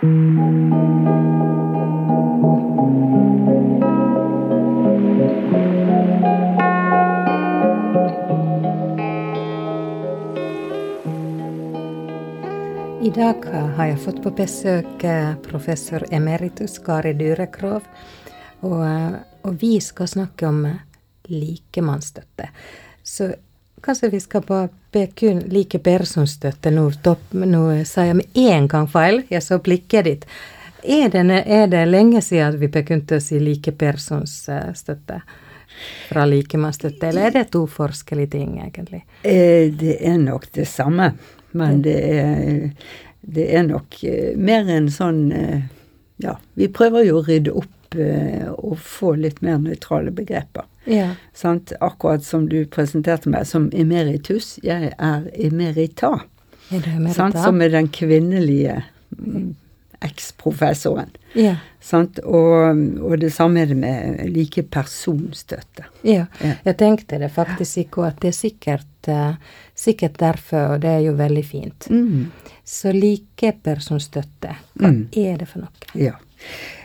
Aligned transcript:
I 0.00 0.04
dag 0.04 0.14
har 13.76 13.84
jeg 13.84 14.00
fått 14.00 14.22
på 14.24 14.30
besøk 14.32 15.04
eh, 15.04 15.36
professor 15.44 16.00
emeritus 16.08 16.78
Kari 16.80 17.12
Dyrekrov. 17.12 17.84
Og, 18.64 18.80
eh, 18.80 19.20
og, 19.44 19.52
vi 19.60 19.76
skal 19.84 20.08
snakke 20.08 20.48
om 20.48 20.64
likemannsstøtte. 21.28 22.48
Så 23.04 23.34
kanskje 23.80 24.10
vi 24.12 24.20
skal 24.20 24.44
bare 24.46 24.68
be 24.92 25.06
kun 25.16 25.42
like 25.52 25.78
personstøtte. 25.78 26.72
Nå, 26.74 26.88
topp, 27.04 27.32
nå 27.32 27.62
sa 27.88 28.06
jeg 28.08 28.18
med 28.20 28.38
én 28.38 28.68
gang 28.70 28.88
feil. 28.90 29.22
Jeg 29.30 29.44
så 29.46 29.60
blikket 29.62 30.08
ditt. 30.08 30.26
Er 30.82 31.12
det, 31.12 31.22
er 31.46 31.68
det 31.68 31.84
lenge 31.88 32.22
siden 32.24 32.58
vi 32.60 32.70
å 32.70 33.20
si 33.20 33.40
like 33.40 33.72
personstøtte? 33.72 35.20
Fra 36.10 36.26
likemannsstøtte, 36.28 37.08
eller 37.08 37.28
er 37.28 37.32
det 37.38 37.44
to 37.54 37.62
forskjellige 37.70 38.32
ting, 38.34 38.58
egentlig? 38.60 38.98
Eh, 39.22 39.70
det 39.72 39.94
er 40.04 40.18
nok 40.20 40.50
det 40.52 40.66
samme. 40.68 41.14
Men 41.56 41.80
det 41.82 41.94
er, 42.20 42.58
det 43.22 43.46
er 43.56 43.64
nok 43.64 43.96
eh, 44.04 44.34
mer 44.36 44.68
en 44.68 44.90
sånn 44.92 45.22
eh, 45.32 45.60
Ja, 46.20 46.34
vi 46.52 46.68
prøver 46.68 47.06
jo 47.06 47.20
å 47.20 47.24
rydde 47.24 47.54
opp 47.56 47.79
eh, 47.98 48.48
og 48.50 48.78
få 48.78 49.14
litt 49.20 49.40
mer 49.44 49.58
nøytrale 49.62 50.12
begreper. 50.14 50.66
Ja. 50.84 51.14
Sant? 51.36 51.72
Akkurat 51.80 52.24
som 52.24 52.48
du 52.48 52.64
presenterte 52.66 53.30
meg 53.32 53.46
som 53.48 53.70
emeritus. 53.72 54.58
Jeg 54.64 54.92
er 54.96 55.26
emerita. 55.34 56.16
Er 56.70 56.86
emerita? 56.94 57.16
Sant? 57.16 57.40
Som 57.40 57.60
er 57.62 57.72
den 57.74 57.90
kvinnelige 57.92 58.82
mm, 59.18 59.50
eksprofessoren. 60.00 61.10
Ja. 61.36 61.56
Sant? 61.80 62.18
Og, 62.24 62.80
og, 63.02 63.16
det 63.20 63.32
samme 63.34 63.62
er 63.62 63.70
det 63.70 63.76
med 63.80 64.22
like 64.32 64.64
personstøtte. 64.72 65.86
Ja. 66.02 66.26
ja. 66.40 66.54
Jeg 66.64 66.78
tenkte 66.80 67.20
det 67.20 67.30
faktisk 67.34 67.84
ikke, 67.84 68.08
at 68.08 68.22
det 68.22 68.32
er 68.32 68.38
sikkert, 68.38 69.10
uh, 69.12 69.60
sikkert 69.74 70.18
derfor, 70.20 70.76
og 70.76 70.82
det 70.84 70.94
er 70.96 71.04
jo 71.08 71.14
veldig 71.20 71.44
fint. 71.46 71.90
Mm. 71.92 72.30
Så 72.64 72.94
likepersonsstøtte, 72.96 74.56
hva 74.80 74.92
mm. 74.94 75.04
er 75.20 75.40
det 75.40 75.48
for 75.50 75.66
noe? 75.66 75.92
Ja. 75.98 76.16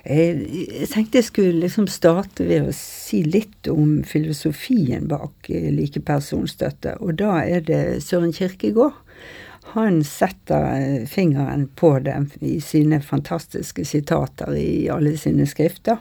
Jeg 0.05 0.87
tenkte 0.91 1.17
jeg 1.17 1.27
skulle 1.31 1.63
liksom 1.63 1.87
starte 1.89 2.45
ved 2.45 2.67
å 2.67 2.75
si 2.75 3.23
litt 3.25 3.65
om 3.71 4.03
filosofien 4.05 5.07
bak 5.09 5.49
likepersonstøtte. 5.49 5.73
likepersonsstøtte. 5.79 6.97
Og 7.01 7.17
da 7.21 7.39
er 7.41 7.65
det 7.65 8.03
Søren 8.05 8.33
Kirkegård. 8.35 9.01
Han 9.73 10.03
setter 10.03 10.67
eh, 10.77 11.07
fingeren 11.09 11.67
på 11.75 11.97
det 12.05 12.15
i 12.45 12.59
sine 12.61 13.01
fantastiske 13.01 13.85
sitater 13.85 14.53
i 14.55 14.85
alle 14.93 15.15
sine 15.17 15.47
skrifter. 15.49 15.97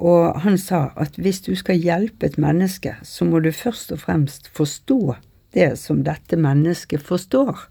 Og 0.00 0.40
han 0.44 0.58
sa 0.60 0.90
at 1.00 1.16
hvis 1.20 1.42
du 1.44 1.54
skal 1.56 1.80
hjelpe 1.80 2.28
et 2.28 2.38
menneske, 2.40 2.94
så 3.02 3.24
må 3.28 3.40
du 3.40 3.50
først 3.52 3.92
og 3.96 4.04
fremst 4.04 4.48
forstå 4.56 5.16
det 5.56 5.72
som 5.80 6.04
dette 6.06 6.38
mennesket 6.40 7.02
forstår. 7.04 7.69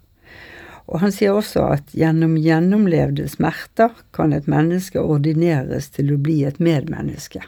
Og 0.88 1.02
han 1.04 1.12
sier 1.14 1.36
også 1.36 1.66
at 1.76 1.94
gjennom 1.96 2.36
gjennomlevde 2.40 3.28
smerter 3.30 3.94
kan 4.16 4.34
et 4.34 4.48
menneske 4.50 5.00
ordineres 5.02 5.90
til 5.94 6.14
å 6.14 6.20
bli 6.20 6.42
et 6.48 6.60
medmenneske. 6.62 7.42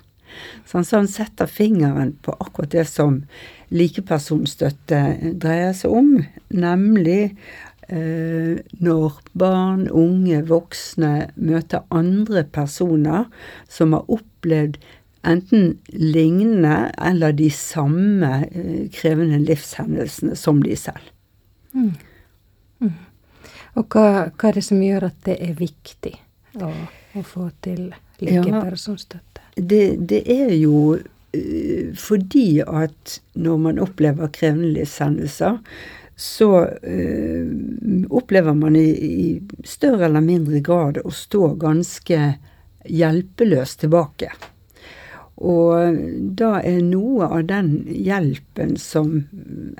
Så 0.66 0.78
han, 0.78 0.84
så 0.84 1.02
han 1.02 1.11
setter 1.11 1.50
fingeren 1.50 2.14
på 2.24 2.34
akkurat 2.41 2.72
det 2.72 2.86
som 2.89 3.22
likepersonsstøtte 3.72 5.02
dreier 5.41 5.74
seg 5.77 5.92
om, 5.92 6.14
nemlig 6.52 7.34
eh, 7.89 8.56
når 8.80 9.20
barn, 9.39 9.86
unge, 9.89 10.42
voksne 10.48 11.12
møter 11.36 11.84
andre 11.92 12.44
personer 12.48 13.28
som 13.69 13.96
har 13.96 14.08
opplevd 14.12 14.80
enten 15.22 15.77
lignende 15.92 16.91
eller 16.98 17.34
de 17.39 17.48
samme 17.55 18.33
eh, 18.50 18.89
krevende 18.95 19.40
livshendelsene 19.45 20.36
som 20.39 20.62
de 20.64 20.77
selv. 20.78 21.12
Mm. 21.73 21.92
Mm. 22.83 22.95
Og 23.78 23.86
hva, 23.88 24.28
hva, 24.28 24.50
er 24.50 24.58
det 24.58 24.64
som 24.66 24.83
gjør 24.84 25.08
at 25.08 25.16
det 25.27 25.38
er 25.40 25.56
viktig 25.56 26.12
å, 26.60 26.68
å 26.68 27.24
få 27.24 27.48
til 27.64 27.88
likepersonstøtte? 28.20 29.46
Ja, 29.56 29.64
det, 29.72 29.83
det 30.10 30.22
er 30.33 30.52
jo 30.56 30.98
uh, 30.98 31.88
fordi 31.96 32.46
at 32.66 33.18
når 33.33 33.64
man 33.66 33.83
opplever 33.83 34.33
krevende 34.34 34.74
livshendelser, 34.77 35.60
så 36.16 36.50
uh, 36.68 37.52
opplever 38.12 38.56
man 38.56 38.77
i, 38.77 38.88
i, 38.92 39.27
større 39.64 40.10
eller 40.10 40.24
mindre 40.24 40.60
grad 40.64 41.00
å 41.00 41.12
stå 41.12 41.54
ganske 41.60 42.22
hjelpeløs 42.83 43.78
tilbake. 43.80 44.33
Og 45.42 45.97
da 46.39 46.53
er 46.63 46.79
noe 46.86 47.27
av 47.27 47.47
den 47.48 47.73
hjelpen 47.91 48.77
som 48.79 49.25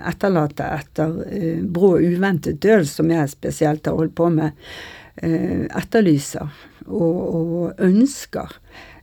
etterlater 0.01 0.75
etter 0.81 1.21
eh, 1.29 1.61
brå 1.63 1.95
uventet 2.03 2.59
død, 2.65 2.89
som 2.91 3.13
jeg 3.15 3.31
spesielt 3.31 3.87
har 3.87 4.01
holdt 4.01 4.17
på 4.19 4.27
med, 4.35 4.59
eh, 5.23 5.69
etterlyser 5.71 6.51
og, 6.89 7.21
og 7.39 7.85
ønsker, 7.87 8.59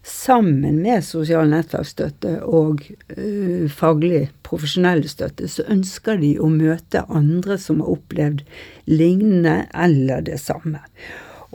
sammen 0.09 0.79
med 0.81 1.03
sosial 1.05 1.49
nettverksstøtte 1.51 2.39
og 2.47 2.85
uh, 3.13 3.65
faglig 3.67 4.29
profesjonell 4.47 5.03
støtte, 5.11 5.49
så 5.51 5.65
ønsker 5.69 6.19
de 6.21 6.33
å 6.39 6.49
møte 6.49 7.03
andre 7.11 7.59
som 7.61 7.83
har 7.83 7.97
opplevd 7.97 8.45
lignende 8.89 9.61
eller 9.75 10.23
det 10.25 10.39
samme. 10.41 10.81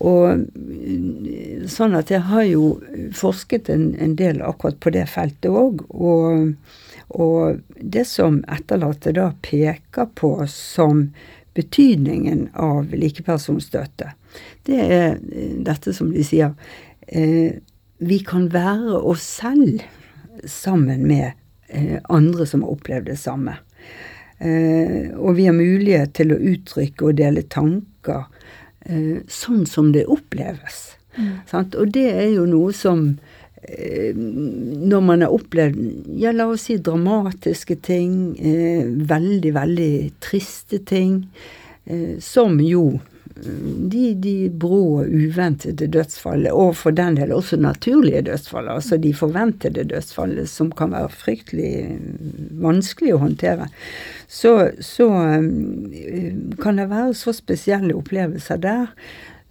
Og 0.03 0.47
sånn 1.71 1.95
at 1.95 2.11
jeg 2.11 2.25
har 2.27 2.47
jo 2.49 2.65
forsket 3.15 3.71
en, 3.71 3.93
en 3.95 4.17
del 4.19 4.43
akkurat 4.43 4.81
på 4.83 4.91
det 4.95 5.05
feltet 5.11 5.51
òg. 5.51 5.85
Og, 5.95 6.55
og, 7.15 7.61
det 7.79 8.07
som 8.11 8.41
etterlatte 8.51 9.15
da 9.15 9.31
peker 9.45 10.11
på 10.19 10.35
som 10.51 11.07
betydningen 11.55 12.49
av 12.59 12.91
likepersonsstøtte, 12.91 14.11
det 14.67 14.81
er 14.83 15.21
dette 15.63 15.95
som 15.95 16.11
de 16.11 16.25
sier 16.27 16.57
eh, 17.07 17.61
Vi 18.03 18.19
kan 18.27 18.49
være 18.51 18.99
oss 18.99 19.23
selv 19.23 19.85
sammen 20.51 21.07
med 21.07 21.31
eh, 21.69 22.01
andre 22.11 22.47
som 22.51 22.65
har 22.65 22.75
opplevd 22.75 23.07
det 23.13 23.21
samme. 23.21 23.55
Eh, 24.39 25.15
og 25.15 25.37
vi 25.39 25.47
har 25.47 25.55
mulighet 25.55 26.17
til 26.19 26.35
å 26.35 26.41
uttrykke 26.41 27.07
og 27.07 27.21
dele 27.21 27.45
tanker 27.47 28.25
eh, 28.25 28.45
sånn 29.33 29.65
som 29.65 29.93
det 29.95 30.05
oppleves. 30.13 30.95
Mm. 31.17 31.39
Og 31.79 31.93
det 31.95 32.09
er 32.11 32.29
jo 32.35 32.45
noe 32.49 32.75
som 32.77 33.05
eh, 33.63 34.13
når 34.15 35.05
man 35.07 35.25
har 35.25 35.35
opplevd 35.35 36.11
ja, 36.21 36.35
la 36.35 36.49
oss 36.51 36.67
si 36.69 36.77
dramatiske 36.83 37.79
ting, 37.87 38.35
eh, 38.39 38.85
veldig, 38.85 39.53
veldig 39.55 39.95
triste 40.25 40.83
ting, 40.89 41.23
eh, 41.87 42.17
som 42.21 42.59
jo 42.61 42.99
de, 43.35 44.15
de 44.15 44.35
brå 44.51 44.81
og 45.01 45.11
uventede 45.11 45.89
dødsfallet, 45.91 46.53
og 46.55 46.77
for 46.79 46.95
den 46.95 47.17
del 47.19 47.33
også 47.35 47.59
naturlige 47.59 48.23
dødsfall, 48.29 48.69
altså 48.71 48.97
de 48.97 49.11
forventede 49.15 49.85
dødsfallene, 49.91 50.47
som 50.47 50.71
kan 50.73 50.95
være 50.95 51.11
fryktelig 51.11 51.73
vanskelig 52.63 53.17
å 53.17 53.23
håndtere, 53.25 53.69
så, 54.31 54.55
så 54.79 55.09
um, 55.11 55.91
kan 56.63 56.79
det 56.79 56.89
være 56.93 57.15
så 57.19 57.35
spesielle 57.35 57.97
opplevelser 57.99 58.63
der 58.63 58.87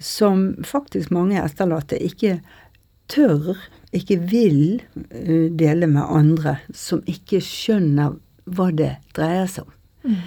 som 0.03 0.53
faktisk 0.67 1.11
mange 1.15 1.39
etterlatte 1.43 1.99
ikke 1.99 2.37
tør, 3.11 3.57
ikke 3.91 4.21
vil 4.31 4.79
uh, 4.95 5.51
dele 5.51 5.91
med 5.91 6.07
andre, 6.07 6.57
som 6.71 7.03
ikke 7.03 7.43
skjønner 7.43 8.15
hva 8.47 8.71
det 8.75 8.93
dreier 9.15 9.51
seg 9.51 9.67
om. 9.67 9.79
Mm. 10.03 10.19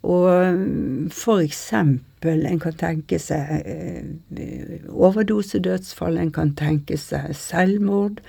Og 0.00 1.10
for 1.12 1.42
eksempel, 1.44 2.46
en 2.48 2.60
kan 2.62 2.76
tenke 2.80 3.18
seg 3.20 3.66
eh, 3.68 4.80
overdosedødsfall, 4.88 6.16
en 6.16 6.32
kan 6.32 6.54
tenke 6.56 6.96
seg 7.00 7.34
selvmord, 7.36 8.22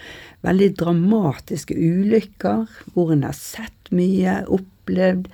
veldig 0.44 0.72
dramatiske 0.82 1.78
ulykker 1.78 2.68
hvor 2.92 3.16
en 3.16 3.24
har 3.28 3.38
sett 3.38 3.92
mye, 3.96 4.42
opplevd 4.52 5.32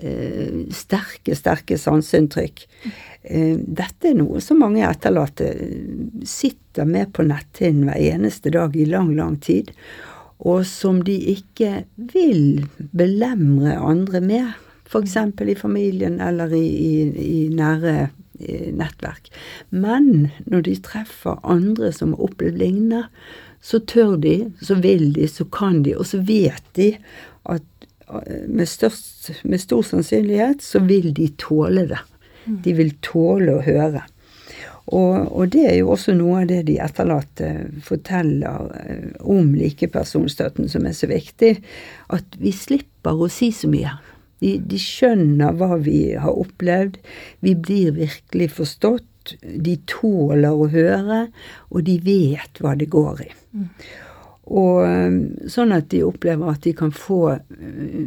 eh, 0.00 0.64
sterke, 0.72 1.36
sterke 1.36 1.76
sanseinntrykk. 1.80 2.66
Eh, 3.28 3.56
dette 3.60 4.12
er 4.12 4.20
noe 4.22 4.40
som 4.44 4.64
mange 4.64 4.84
etterlatte 4.88 5.52
sitter 6.24 6.88
med 6.88 7.12
på 7.12 7.28
netthinnen 7.28 7.90
hver 7.90 8.00
eneste 8.16 8.52
dag 8.54 8.76
i 8.76 8.88
lang, 8.88 9.12
lang 9.18 9.36
tid, 9.44 9.74
og 10.40 10.64
som 10.68 11.04
de 11.04 11.16
ikke 11.36 11.84
vil 12.12 12.64
belemre 12.96 13.76
andre 13.76 14.24
med 14.24 14.54
F.eks. 14.86 15.16
i 15.42 15.58
familien 15.58 16.20
eller 16.22 16.54
i, 16.54 16.66
i, 16.66 16.94
i 17.26 17.40
nære 17.54 18.08
nettverk. 18.76 19.30
Men 19.70 20.28
når 20.44 20.66
de 20.66 20.76
treffer 20.84 21.40
andre 21.46 21.92
som 21.94 22.14
har 22.14 22.28
opplevd 22.28 22.60
lignende, 22.60 23.06
så 23.66 23.80
tør 23.82 24.16
de, 24.20 24.36
så 24.62 24.76
vil 24.78 25.12
de, 25.16 25.26
så 25.28 25.46
kan 25.50 25.82
de, 25.82 25.96
og 25.96 26.06
så 26.06 26.20
vet 26.22 26.62
de 26.78 26.92
at 27.50 27.86
eh, 28.08 28.44
med, 28.46 28.68
størst, 28.68 29.30
med 29.44 29.62
stor 29.62 29.82
sannsynlighet 29.86 30.62
så 30.62 30.82
vil 30.86 31.12
de 31.16 31.30
tåle 31.40 31.86
det. 31.90 32.02
Mm. 32.44 32.60
De 32.62 32.76
vil 32.78 32.92
tåle 33.02 33.56
å 33.56 33.64
høre. 33.66 34.04
Og, 34.86 35.32
og, 35.34 35.48
det 35.50 35.64
er 35.66 35.80
jo 35.80 35.90
også 35.96 36.14
noe 36.14 36.44
av 36.44 36.50
det 36.52 36.60
de 36.68 36.76
etterlatte 36.78 37.48
forteller 37.82 38.68
eh, 38.78 39.08
om 39.26 39.50
likepersonstøtten 39.58 40.70
som 40.70 40.86
er 40.86 40.94
så 40.94 41.10
viktig. 41.10 41.56
At 42.14 42.38
vi 42.38 42.54
slipper 42.54 43.18
å 43.18 43.30
si 43.32 43.50
så 43.54 43.70
mye. 43.72 43.96
De, 44.42 44.56
de 44.60 44.80
skjønner 44.80 45.56
hva 45.56 45.78
vi 45.80 46.14
har 46.20 46.36
opplevd. 46.36 46.98
Vi 47.44 47.54
blir 47.56 47.96
virkelig 47.96 48.50
forstått. 48.58 49.36
De 49.42 49.74
tåler 49.90 50.54
å 50.54 50.68
høre, 50.70 51.22
og 51.72 51.86
de 51.88 51.96
vet 52.04 52.60
hva 52.62 52.76
det 52.78 52.86
går 52.92 53.24
i. 53.24 53.30
Og 54.46 54.84
um, 54.86 55.16
sånn 55.50 55.74
at 55.74 55.88
de 55.90 56.04
opplever 56.06 56.52
at 56.52 56.62
de 56.62 56.70
kan 56.78 56.92
få 56.94 57.20
uh, 57.34 58.02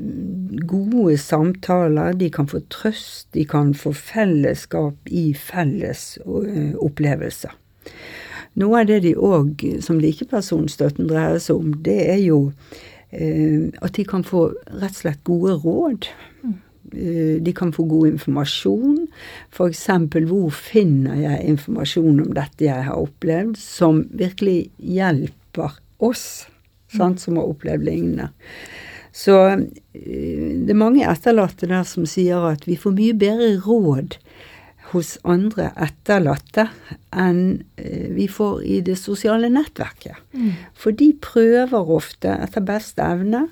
gode 0.69 1.17
samtaler, 1.19 2.15
de 2.15 2.29
kan 2.31 2.47
få 2.47 2.61
trøst, 2.71 3.27
de 3.35 3.43
kan 3.43 3.73
få 3.75 3.91
fellesskap 3.91 5.11
i 5.11 5.33
felles 5.35 6.13
uh, 6.23 6.77
opplevelser. 6.79 7.51
Noe 8.59 8.81
av 8.81 8.87
det 8.87 9.01
de 9.03 9.11
òg, 9.15 9.65
som 9.83 9.99
likepersonstøtten 9.99 11.11
dreier 11.11 11.43
seg 11.43 11.59
om, 11.59 11.75
det 11.83 11.99
er 12.15 12.23
jo 12.23 12.39
at 13.09 13.95
de 13.95 14.03
kan 14.06 14.21
få 14.21 14.51
rett 14.69 14.94
og 14.94 15.00
slett 15.00 15.23
gode 15.25 15.56
råd. 15.63 16.09
De 16.89 17.53
kan 17.57 17.71
få 17.73 17.88
god 17.89 18.11
informasjon. 18.11 19.07
F.eks. 19.50 19.88
hvor 20.29 20.53
finner 20.53 21.17
jeg 21.17 21.47
informasjon 21.56 22.21
om 22.27 22.35
dette 22.38 22.67
jeg 22.67 22.85
har 22.85 23.01
opplevd, 23.01 23.57
som 23.57 24.03
virkelig 24.13 24.69
hjelper 24.77 25.79
oss 26.06 26.45
sant, 26.95 27.21
som 27.21 27.38
har 27.38 27.50
opplevd 27.50 27.85
lignende. 27.85 28.29
Så 29.15 29.35
eh, 29.50 30.53
det 30.63 30.73
er 30.73 30.79
mange 30.79 31.07
etterlatte 31.09 31.69
der 31.69 31.85
som 31.88 32.07
sier 32.09 32.45
at 32.51 32.67
vi 32.69 32.77
får 32.79 32.95
mye 32.97 33.17
bedre 33.17 33.51
råd 33.65 34.19
hos 34.94 35.15
andre 35.27 35.69
etterlatte 35.77 36.68
enn 37.13 37.62
eh, 37.77 38.09
vi 38.15 38.27
får 38.31 38.63
i 38.65 38.80
det 38.86 38.97
sosiale 39.00 39.50
nettverket. 39.53 40.18
Mm. 40.33 40.53
For 40.77 40.95
de 40.95 41.12
prøver 41.21 41.94
ofte 42.00 42.33
etter 42.45 42.65
beste 42.65 43.06
evne, 43.06 43.45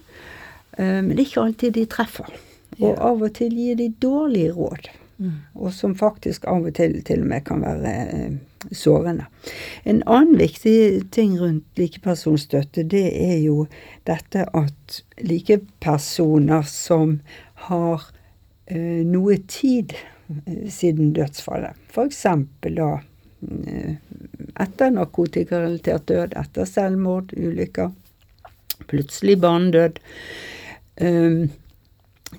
eh, 0.77 0.99
men 1.01 1.13
det 1.13 1.21
er 1.21 1.27
ikke 1.27 1.43
alltid 1.45 1.77
de 1.77 1.85
treffer. 1.91 2.31
Og 2.77 2.97
av 3.01 3.23
og 3.25 3.33
til 3.37 3.53
gir 3.57 3.77
de 3.79 3.89
dårlige 4.01 4.53
råd. 4.53 4.89
Mm. 5.17 5.37
Og 5.57 5.71
som 5.73 5.95
faktisk 5.97 6.45
av 6.45 6.67
og 6.69 6.75
til 6.77 6.99
til 7.05 7.23
og 7.23 7.31
med 7.31 7.45
kan 7.47 7.63
være 7.65 7.93
eh, 8.17 8.35
sårende. 8.71 9.29
En 9.85 10.03
annen 10.05 10.37
viktig 10.37 11.07
ting 11.13 11.37
rundt 11.41 11.65
likepersonsstøtte, 11.79 12.83
det 12.83 13.07
er 13.13 13.39
jo 13.45 13.65
dette 14.09 14.45
at 14.53 15.01
likepersoner 15.21 16.65
som 16.69 17.19
har 17.69 18.09
noe 18.67 19.37
tid 19.47 19.93
siden 20.69 21.13
dødsfallet, 21.15 21.77
f.eks. 21.91 22.25
da 22.75 22.89
eh, 22.97 23.95
etter 24.59 24.91
narkotikarelatert 24.95 26.07
død, 26.09 26.35
etter 26.39 26.67
selvmord, 26.67 27.31
ulykker, 27.37 27.93
plutselig 28.87 29.37
barnedød, 29.43 30.01
eh, 30.97 31.47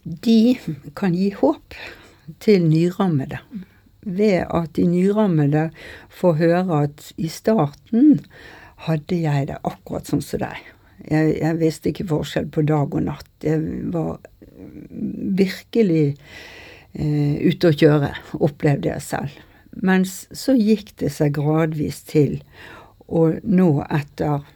de 0.05 0.39
kan 0.99 1.17
gi 1.17 1.31
håp 1.39 1.77
til 2.45 2.69
nyrammede. 2.69 3.41
Ved 4.09 4.45
at 4.45 4.75
de 4.77 4.85
nyrammede 4.87 5.69
får 6.21 6.39
høre 6.43 6.83
at 6.85 7.13
i 7.17 7.29
starten 7.33 8.21
hadde 8.87 9.17
jeg 9.25 9.49
det 9.51 9.59
akkurat 9.67 10.07
sånn 10.09 10.23
som 10.23 10.45
deg. 10.45 10.61
Jeg, 11.09 11.35
jeg, 11.41 11.57
visste 11.59 11.91
ikke 11.91 12.09
forskjell 12.11 12.49
på 12.53 12.63
dag 12.69 12.95
og 12.95 13.05
natt. 13.07 13.31
Jeg 13.43 13.63
var 13.95 14.19
virkelig 15.39 16.05
eh, 16.13 16.58
ute 16.95 17.71
å 17.71 17.77
kjøre, 17.77 18.13
opplevde 18.41 18.91
jeg 18.91 19.05
selv. 19.05 19.35
Mens 19.85 20.25
så 20.35 20.55
gikk 20.57 20.95
det 20.99 21.13
seg 21.15 21.37
gradvis 21.37 22.01
til, 22.09 22.41
og 23.09 23.45
nå 23.45 23.71
etter 23.85 24.47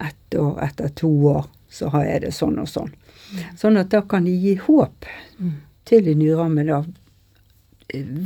ett 0.00 0.38
år, 0.38 0.56
etter 0.64 0.88
to 0.98 1.10
år, 1.30 1.46
så 1.72 1.92
har 1.92 2.08
jeg 2.08 2.24
det 2.24 2.32
sånn 2.36 2.58
og 2.60 2.68
sånn. 2.68 2.90
Sånn 3.56 3.78
at 3.80 3.92
da 3.92 4.02
kan 4.04 4.26
de 4.28 4.32
gi 4.34 4.56
håp 4.60 5.06
mm. 5.38 5.54
til 5.88 6.04
de 6.08 6.16
nyrammede 6.18 6.82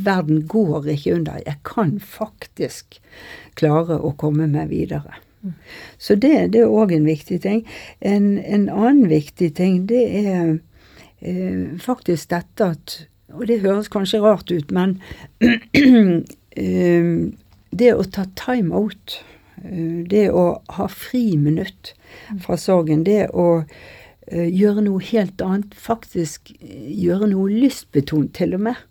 verden 0.07 0.47
går 0.47 0.87
ikke 0.95 1.15
under. 1.15 1.39
Jeg 1.45 1.59
kan 1.67 1.97
faktisk 1.99 2.99
klare 3.59 3.99
å 3.99 4.13
komme 4.19 4.47
meg 4.51 4.71
videre. 4.71 5.19
Så 5.97 6.15
det, 6.15 6.51
det 6.53 6.63
er 6.63 6.71
òg 6.71 6.91
en 6.95 7.07
viktig 7.07 7.39
ting. 7.43 7.61
En, 7.99 8.37
en, 8.37 8.67
annen 8.69 9.07
viktig 9.11 9.53
ting, 9.55 9.85
det 9.87 10.03
er 10.25 10.57
eh, 11.21 11.77
faktisk 11.79 12.31
dette 12.33 12.71
at 12.73 12.97
Og 13.35 13.47
det 13.49 13.59
høres 13.63 13.89
kanskje 13.91 14.21
rart 14.23 14.51
ut, 14.51 14.71
men 14.71 14.97
eh, 16.55 17.09
det 17.71 17.93
å 17.93 18.05
ta 18.07 18.25
time 18.39 18.75
out, 18.75 19.19
eh, 19.63 20.03
det 20.07 20.27
å 20.31 20.61
ha 20.77 20.87
fri 20.91 21.37
minutt 21.37 21.93
fra 22.43 22.57
sorgen, 22.59 23.03
det 23.07 23.27
å 23.33 23.63
eh, 24.27 24.47
gjøre 24.47 24.85
noe 24.87 25.03
helt 25.03 25.41
annet, 25.43 25.75
faktisk 25.75 26.53
eh, 26.59 26.89
gjøre 26.95 27.31
noe 27.33 27.51
lystbetont 27.51 28.33
til 28.37 28.55
og 28.57 28.67
med, 28.69 28.83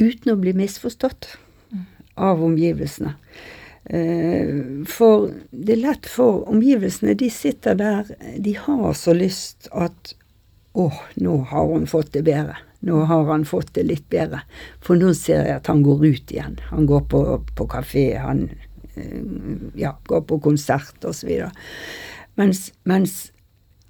uten 0.00 0.32
å 0.32 0.40
bli 0.40 0.56
misforstått 0.56 1.34
av 2.20 2.42
omgivelsene. 2.44 3.16
For 3.90 5.30
det 5.50 5.72
er 5.72 5.80
lett 5.80 6.06
for 6.06 6.44
omgivelsene, 6.52 7.14
de 7.18 7.30
sitter 7.32 7.78
der, 7.80 8.10
de 8.38 8.52
har 8.54 8.92
så 8.94 9.14
lyst 9.16 9.70
at 9.72 10.12
å, 10.76 10.90
nå 11.16 11.38
har 11.50 11.72
hun 11.72 11.88
fått 11.90 12.12
det 12.14 12.22
bedre. 12.28 12.58
Nå 12.86 13.02
har 13.10 13.26
han 13.28 13.44
fått 13.44 13.74
det 13.76 13.84
litt 13.88 14.06
bedre. 14.12 14.42
For 14.80 14.96
nå 14.96 15.12
ser 15.16 15.44
jeg 15.44 15.60
at 15.60 15.68
han 15.68 15.82
går 15.84 16.04
ut 16.06 16.32
igjen. 16.32 16.56
Han 16.70 16.88
går 16.88 17.04
på, 17.12 17.20
på 17.56 17.66
kafé, 17.68 18.06
han 18.20 18.46
eh, 18.94 19.20
ja, 19.80 19.92
går 20.08 20.24
på 20.28 20.40
konsert 20.44 21.04
osv. 21.04 21.34
Mens, 22.40 22.70
mens 22.88 23.18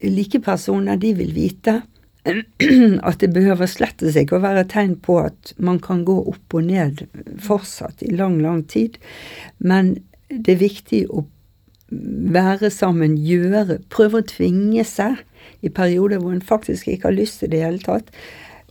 likepersoner, 0.03 0.99
de 0.99 1.15
vil 1.21 1.33
vite 1.37 1.81
at 3.09 3.21
det 3.23 3.31
behøver 3.33 3.71
slett 3.71 4.03
ikke 4.05 4.37
å 4.37 4.45
være 4.45 4.67
tegn 4.69 4.97
på 5.01 5.21
at 5.23 5.55
man 5.57 5.81
kan 5.81 6.03
gå 6.05 6.19
opp 6.33 6.57
og 6.57 6.67
ned 6.69 7.07
fortsatt 7.41 8.03
i 8.05 8.11
lang, 8.13 8.41
lang 8.43 8.65
tid. 8.69 8.99
Men 9.59 9.97
det 10.29 10.57
er 10.57 10.65
viktig 10.67 11.05
å 11.11 11.25
være 11.91 12.71
sammen, 12.71 13.17
gjøre, 13.19 13.81
prøve 13.91 14.21
å 14.21 14.27
tvinge 14.27 14.85
seg 14.87 15.19
i 15.65 15.73
perioder 15.75 16.21
hvor 16.21 16.37
en 16.37 16.45
faktisk 16.45 16.89
ikke 16.89 17.09
har 17.09 17.17
lyst 17.17 17.41
til 17.41 17.51
det 17.51 17.59
i 17.59 17.61
det 17.61 17.67
hele 17.67 17.85
tatt. 17.87 18.13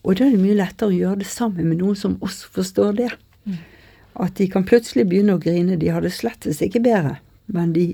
Og 0.03 0.17
da 0.17 0.27
er 0.27 0.35
det 0.35 0.41
mye 0.43 0.57
lettere 0.59 0.91
å 0.91 0.95
gjøre 0.95 1.21
det 1.23 1.29
sammen 1.29 1.71
med 1.71 1.81
noen 1.81 1.97
som 1.99 2.17
også 2.23 2.51
forstår 2.55 2.93
det. 2.99 3.09
Mm. 3.45 3.57
At 4.25 4.35
de 4.39 4.49
kan 4.51 4.67
plutselig 4.67 5.07
begynne 5.09 5.37
å 5.37 5.41
grine. 5.41 5.79
De 5.79 5.91
har 5.93 6.03
det 6.03 6.13
slettes 6.15 6.61
ikke 6.65 6.83
bedre, 6.83 7.17
men 7.51 7.73
de 7.75 7.87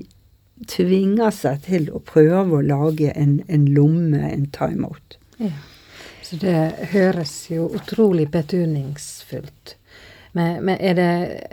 tvinger 0.70 1.34
seg 1.34 1.64
til 1.66 1.88
å 1.92 2.00
prøve 2.00 2.58
å 2.58 2.64
lage 2.64 3.12
en, 3.12 3.40
en 3.52 3.66
lomme, 3.76 4.22
en 4.30 4.46
timeout. 4.54 5.18
Ja. 5.42 5.52
Så 6.26 6.38
det 6.42 6.88
høres 6.90 7.34
jo 7.52 7.68
utrolig 7.76 8.26
betydningsfullt. 8.34 9.76
Men, 10.36 10.64
men, 10.64 10.80
er 10.80 10.96
det, 10.98 11.12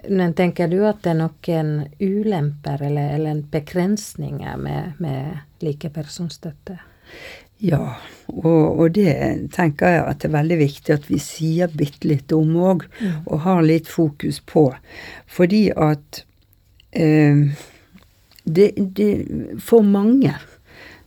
men 0.10 0.34
tenker 0.36 0.68
du 0.68 0.80
at 0.88 1.04
det 1.06 1.14
er 1.14 1.20
noen 1.22 1.70
ulemper 2.02 2.82
eller, 2.84 3.14
eller 3.16 3.44
begrensninger 3.54 4.58
med, 4.60 4.98
med 5.04 5.64
likepersonsstøtte? 5.64 6.80
Ja, 7.64 7.96
og, 8.28 8.80
og, 8.80 8.88
det 8.96 9.14
tenker 9.56 9.94
jeg 9.94 10.04
at 10.04 10.20
det 10.20 10.30
er 10.30 10.38
veldig 10.38 10.58
viktig 10.60 10.96
at 10.96 11.06
vi 11.08 11.20
sier 11.24 11.72
bitte 11.72 12.10
litt 12.10 12.34
om 12.36 12.56
òg, 12.60 12.88
mm. 13.00 13.22
og 13.28 13.44
har 13.46 13.62
litt 13.64 13.88
fokus 13.88 14.42
på. 14.44 14.66
Fordi 15.32 15.70
at 15.72 16.24
eh, 16.92 17.46
det, 18.44 18.74
det, 18.76 19.12
For 19.64 19.86
mange 19.88 20.34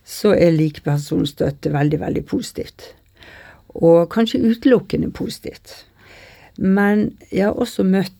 så 0.07 0.31
er 0.33 0.55
likepersonstøtte 0.55 1.73
veldig, 1.73 1.99
veldig 2.01 2.23
positivt. 2.25 2.93
Og 3.75 4.07
kanskje 4.09 4.41
utelukkende 4.41 5.11
positivt. 5.11 5.83
Men 6.57 7.11
jeg 7.29 7.51
har 7.51 7.59
også 7.59 7.85
møtt 7.85 8.15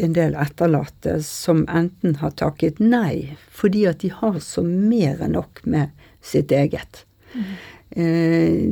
en 0.00 0.12
del 0.16 0.34
etterlatte 0.36 1.18
som 1.24 1.64
enten 1.68 2.18
har 2.22 2.32
takket 2.40 2.80
nei 2.80 3.36
fordi 3.52 3.84
at 3.88 4.00
de 4.02 4.10
har 4.12 4.38
så 4.44 4.64
mer 4.64 5.20
enn 5.24 5.36
nok 5.36 5.62
med 5.64 5.94
sitt 6.24 6.52
eget. 6.52 7.04
Mm. 7.34 7.56
Eh, 7.96 8.68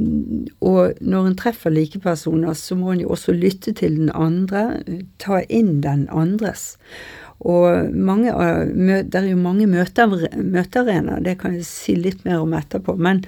og 0.61 0.99
når 1.01 1.31
en 1.31 1.37
treffer 1.39 1.73
likepersoner, 1.73 2.55
så 2.59 2.77
må 2.79 2.93
en 2.93 3.03
jo 3.05 3.13
også 3.17 3.35
lytte 3.37 3.73
til 3.77 3.97
den 4.01 4.11
andre, 4.13 4.83
ta 5.23 5.41
inn 5.49 5.81
den 5.85 6.07
andres. 6.13 6.75
Og 7.41 7.93
mange, 7.93 8.33
det 8.33 9.19
er 9.19 9.29
jo 9.29 9.37
mange 9.41 9.67
møtearenaer, 9.69 11.21
det 11.25 11.37
kan 11.41 11.57
jeg 11.57 11.69
si 11.69 11.97
litt 11.99 12.25
mer 12.25 12.41
om 12.45 12.57
etterpå. 12.57 12.97
Men 12.97 13.25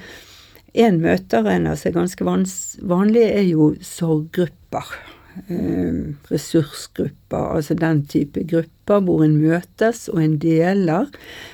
en 0.78 1.00
møtearena 1.02 1.76
som 1.76 1.90
er 1.90 1.98
ganske 2.00 2.24
vanlig, 2.26 3.28
er 3.28 3.46
jo 3.48 3.74
sorggrupper. 3.84 4.96
Eh, 5.38 6.14
ressursgrupper, 6.32 7.54
altså 7.54 7.76
den 7.78 8.00
type 8.10 8.42
grupper 8.48 9.04
hvor 9.06 9.22
en 9.22 9.36
møtes 9.38 10.08
og 10.10 10.18
en 10.24 10.34
deler 10.42 11.06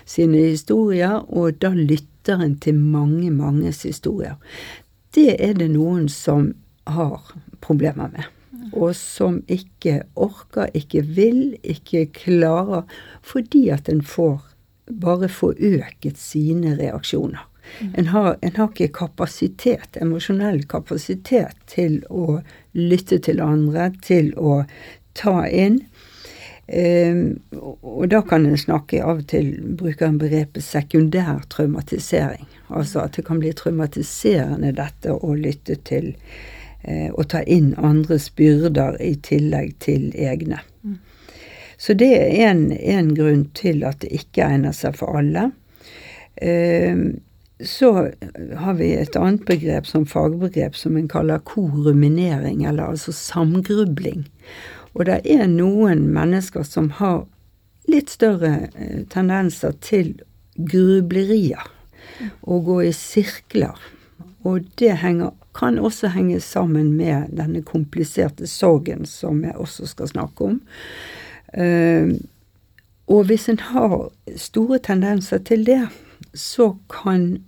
sine 0.08 0.46
historier, 0.54 1.20
og 1.28 1.58
da 1.60 1.74
lytter 1.74 2.13
en 2.33 2.57
til 2.59 2.75
mange, 2.75 3.31
manges 3.31 3.83
historier. 3.83 4.35
Det 5.14 5.37
er 5.38 5.54
det 5.54 5.71
noen 5.71 6.09
som 6.09 6.54
har 6.87 7.21
problemer 7.61 8.09
med. 8.12 8.25
og 8.73 8.97
som 8.97 9.43
ikke 9.49 10.02
orker, 10.16 10.71
ikke 10.75 11.04
vil, 11.04 11.57
ikke 11.62 12.07
klarer, 12.16 12.83
fordi 13.23 13.69
at 13.69 13.88
en 13.88 14.02
får 14.02 14.40
bare 15.00 15.28
får 15.28 15.54
øket 15.61 16.19
sine 16.19 16.75
reaksjoner. 16.76 17.45
En 17.97 18.07
har, 18.07 18.37
en 18.43 18.57
har, 18.57 18.69
ikke 18.69 18.93
kapasitet, 18.93 19.97
emosjonell 20.00 20.64
kapasitet 20.69 21.57
til 21.71 22.02
å 22.11 22.40
lytte 22.76 23.19
til 23.25 23.40
andre, 23.40 23.88
til 24.04 24.35
å 24.37 24.64
ta 25.16 25.47
inn. 25.49 25.81
Um, 26.64 27.40
og 27.85 28.06
da 28.09 28.23
kan 28.25 28.47
en 28.49 28.56
snakke 28.56 29.02
av 29.04 29.18
og 29.21 29.26
til 29.28 29.50
bruker 29.76 30.09
en 30.09 30.21
begrepet 30.21 30.64
sekundær 30.64 31.42
traumatisering. 31.52 32.47
Altså 32.73 33.02
at 33.02 33.18
det 33.18 33.26
kan 33.26 33.42
bli 33.42 33.52
traumatiserende 33.52 34.73
dette 34.78 35.12
å 35.12 35.35
lytte 35.37 35.76
til 35.85 36.14
uh, 36.88 37.11
og 37.12 37.26
ta 37.35 37.42
inn 37.44 37.75
andres 37.76 38.30
byrder 38.33 38.97
i 39.04 39.12
tillegg 39.21 39.76
til 39.85 40.09
egne. 40.16 40.62
Mm. 40.83 40.97
Så 41.76 41.99
det 42.00 42.12
er 42.16 42.54
en, 42.54 43.12
grunn 43.12 43.44
til 43.52 43.85
at 43.85 44.00
det 44.00 44.14
ikke 44.16 44.49
egner 44.49 44.73
seg 44.73 44.97
for 44.97 45.21
alle. 45.21 45.50
Um, 46.40 47.09
så 47.61 47.90
har 48.56 48.78
vi 48.80 48.94
et 48.97 49.16
annet 49.16 49.44
begrep 49.47 49.87
som 49.87 50.06
fagbegrep 50.09 50.76
som 50.76 50.97
en 50.97 51.09
kaller 51.09 51.44
koruminering, 51.44 52.64
eller 52.64 52.94
altså 52.94 53.12
samgrubling. 53.14 54.25
Og 54.94 55.06
det 55.08 55.20
er 55.26 55.46
noen 55.50 56.06
mennesker 56.14 56.66
som 56.66 56.90
har 57.00 57.24
litt 57.90 58.12
større 58.14 58.68
eh, 58.74 59.02
tendenser 59.10 59.74
til 59.84 60.14
grublerier. 60.54 61.70
Å 62.46 62.60
gå 62.62 62.78
i 62.84 62.92
sirkler. 62.94 63.80
Og 64.44 64.68
det 64.78 64.92
henger, 65.00 65.32
kan 65.54 65.78
også 65.78 66.10
henge 66.14 66.40
sammen 66.42 66.92
med 66.98 67.32
denne 67.38 67.62
kompliserte 67.66 68.46
sorgen 68.50 69.06
som 69.08 69.42
jeg 69.46 69.56
også 69.56 69.88
skal 69.88 70.10
snakke 70.10 70.50
om. 70.50 70.60
Uh, 71.54 72.18
og 73.06 73.28
hvis 73.28 73.46
en 73.52 73.60
har 73.62 73.94
store 74.40 74.80
tendenser 74.82 75.38
til 75.46 75.62
det, 75.66 75.80
så 76.34 76.72
kan 76.90 77.44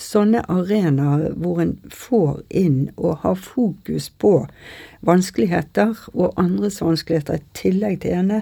sånne 0.00 0.42
arenaer 0.50 1.32
hvor 1.40 1.60
en 1.62 1.74
får 1.92 2.42
inn 2.48 2.78
og 2.96 3.22
har 3.22 3.36
fokus 3.40 4.08
på 4.20 4.32
vanskeligheter 5.04 5.92
og 6.14 6.38
andres 6.40 6.80
vanskeligheter 6.82 7.38
i 7.38 7.44
tillegg 7.56 8.00
til 8.02 8.16
ene, 8.18 8.40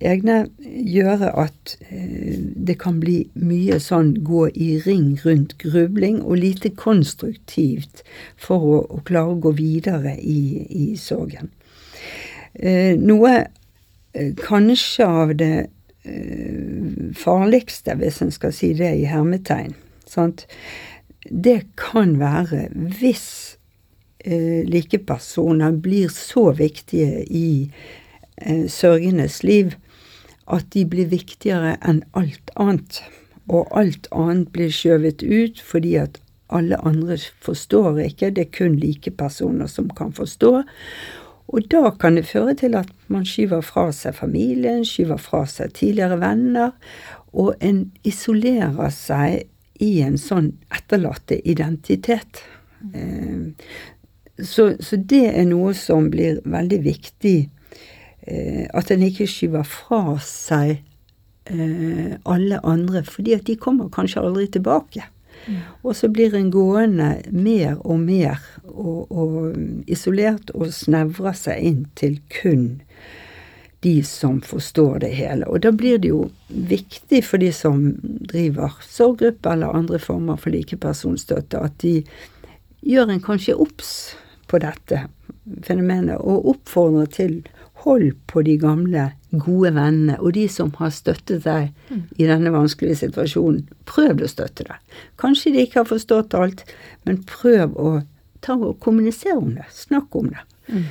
egne, 0.00 0.38
gjøre 0.60 1.30
at 1.44 1.76
eh, 1.90 2.38
det 2.38 2.78
kan 2.82 2.98
bli 3.02 3.22
mye 3.38 3.78
sånn 3.82 4.14
gå 4.26 4.46
i 4.50 4.72
ring 4.86 5.12
rundt 5.24 5.56
grubling 5.62 6.20
og 6.22 6.40
lite 6.42 6.72
konstruktivt 6.74 8.04
for 8.40 8.66
å, 8.66 8.76
å 8.98 9.02
klare 9.06 9.36
å 9.36 9.40
gå 9.42 9.54
videre 9.58 10.16
i, 10.18 10.66
i 10.68 10.86
sorgen. 11.00 11.52
Eh, 12.54 12.96
noe 12.98 13.36
eh, 13.38 14.32
kanskje 14.40 15.06
av 15.06 15.36
det 15.38 15.54
farligste, 17.20 17.92
hvis 18.00 18.22
en 18.24 18.30
skal 18.32 18.54
si 18.56 18.70
det 18.74 18.88
i 18.96 19.04
hermetegn, 19.04 19.74
sant? 20.08 20.46
Det 21.28 21.62
kan 21.76 22.18
være 22.20 22.68
hvis 22.72 23.58
eh, 24.24 24.64
likepersoner 24.68 25.76
blir 25.82 26.08
så 26.08 26.50
viktige 26.56 27.24
i 27.24 27.70
eh, 28.40 28.66
sørgendes 28.68 29.42
liv 29.42 29.74
at 30.50 30.66
de 30.74 30.86
blir 30.88 31.10
viktigere 31.10 31.76
enn 31.86 32.02
alt 32.18 32.50
annet. 32.56 33.02
Og 33.50 33.68
alt 33.76 34.08
annet 34.14 34.50
blir 34.54 34.72
skjøvet 34.74 35.22
ut 35.22 35.60
fordi 35.62 35.94
at 36.00 36.20
alle 36.50 36.78
andre 36.86 37.18
forstår 37.42 38.00
ikke. 38.08 38.32
Det 38.34 38.46
er 38.46 38.56
kun 38.56 38.78
likepersoner 38.80 39.70
som 39.70 39.90
kan 39.96 40.12
forstå. 40.12 40.62
Og 41.50 41.66
da 41.70 41.90
kan 42.00 42.16
det 42.18 42.28
føre 42.30 42.54
til 42.54 42.74
at 42.78 42.90
man 43.10 43.26
skyver 43.26 43.62
fra 43.66 43.88
seg 43.94 44.14
familien, 44.18 44.84
skyver 44.86 45.18
fra 45.18 45.44
seg 45.50 45.74
tidligere 45.74 46.20
venner, 46.22 46.76
og 47.34 47.54
en 47.62 47.88
isolerer 48.06 48.90
seg 48.94 49.46
i 49.80 50.00
en 50.04 50.18
sånn 50.20 50.52
etterlatte-identitet. 50.74 52.42
Eh, 52.94 53.50
så, 54.40 54.70
så, 54.80 54.96
det 54.96 55.26
er 55.32 55.48
noe 55.48 55.72
som 55.76 56.10
blir 56.12 56.40
veldig 56.48 56.80
viktig. 56.84 57.38
Eh, 58.26 58.66
at 58.76 58.92
en 58.92 59.04
ikke 59.06 59.28
skyver 59.30 59.64
fra 59.68 60.18
seg 60.24 60.76
eh, 61.50 62.18
alle 62.24 62.60
andre, 62.64 63.04
fordi 63.04 63.36
at 63.36 63.48
de 63.48 63.58
kommer 63.60 63.92
kanskje 63.92 64.24
aldri 64.24 64.48
tilbake. 64.52 65.06
Mm. 65.46 65.60
Og 65.88 65.96
så 65.96 66.10
blir 66.12 66.34
en 66.36 66.50
gående 66.52 67.14
mer 67.32 67.78
og 67.80 68.02
mer 68.04 68.42
og, 68.68 69.08
og 69.08 69.88
isolert 69.88 70.52
og 70.52 70.72
snevrer 70.76 71.36
seg 71.36 71.64
inn 71.70 71.84
til 71.96 72.18
kun 72.32 72.82
de 73.80 74.02
som 74.04 74.40
forstår 74.44 74.98
det 75.04 75.12
hele. 75.16 75.46
Og 75.48 75.62
da 75.64 75.72
blir 75.72 75.98
det 75.98 76.10
jo 76.12 76.26
viktig 76.48 77.22
for 77.24 77.40
de 77.40 77.52
som 77.52 77.94
driver 78.02 78.76
sorggruppe 78.84 79.54
eller 79.54 79.76
andre 79.76 80.00
former 80.02 80.36
for 80.40 80.52
likepersonstøtte, 80.52 81.60
at 81.60 81.78
de 81.80 82.02
gjør 82.84 83.14
en 83.14 83.24
kanskje 83.24 83.56
obs 83.56 83.94
på 84.50 84.60
dette 84.60 85.06
fenomenet, 85.64 86.18
og 86.20 86.48
oppfordrer 86.54 87.08
til 87.14 87.40
hold 87.84 88.12
på 88.28 88.42
de 88.44 88.56
gamle, 88.60 89.06
gode 89.32 89.72
vennene, 89.76 90.18
og 90.20 90.34
de 90.36 90.46
som 90.52 90.72
har 90.76 90.92
støttet 90.92 91.46
deg 91.46 91.70
i 92.20 92.28
denne 92.28 92.52
vanskelige 92.52 93.06
situasjonen. 93.06 93.62
Prøv 93.88 94.20
å 94.20 94.28
støtte 94.28 94.66
deg. 94.68 94.96
Kanskje 95.20 95.54
de 95.54 95.64
ikke 95.64 95.80
har 95.82 95.88
forstått 95.88 96.36
alt, 96.36 96.64
men 97.08 97.22
prøv 97.28 97.76
å 97.80 97.92
ta 98.44 98.56
og 98.58 98.76
kommunisere 98.84 99.38
om 99.38 99.54
det. 99.56 99.68
Snakk 99.72 100.16
om 100.16 100.28
det. 100.34 100.44
Mm. 100.68 100.84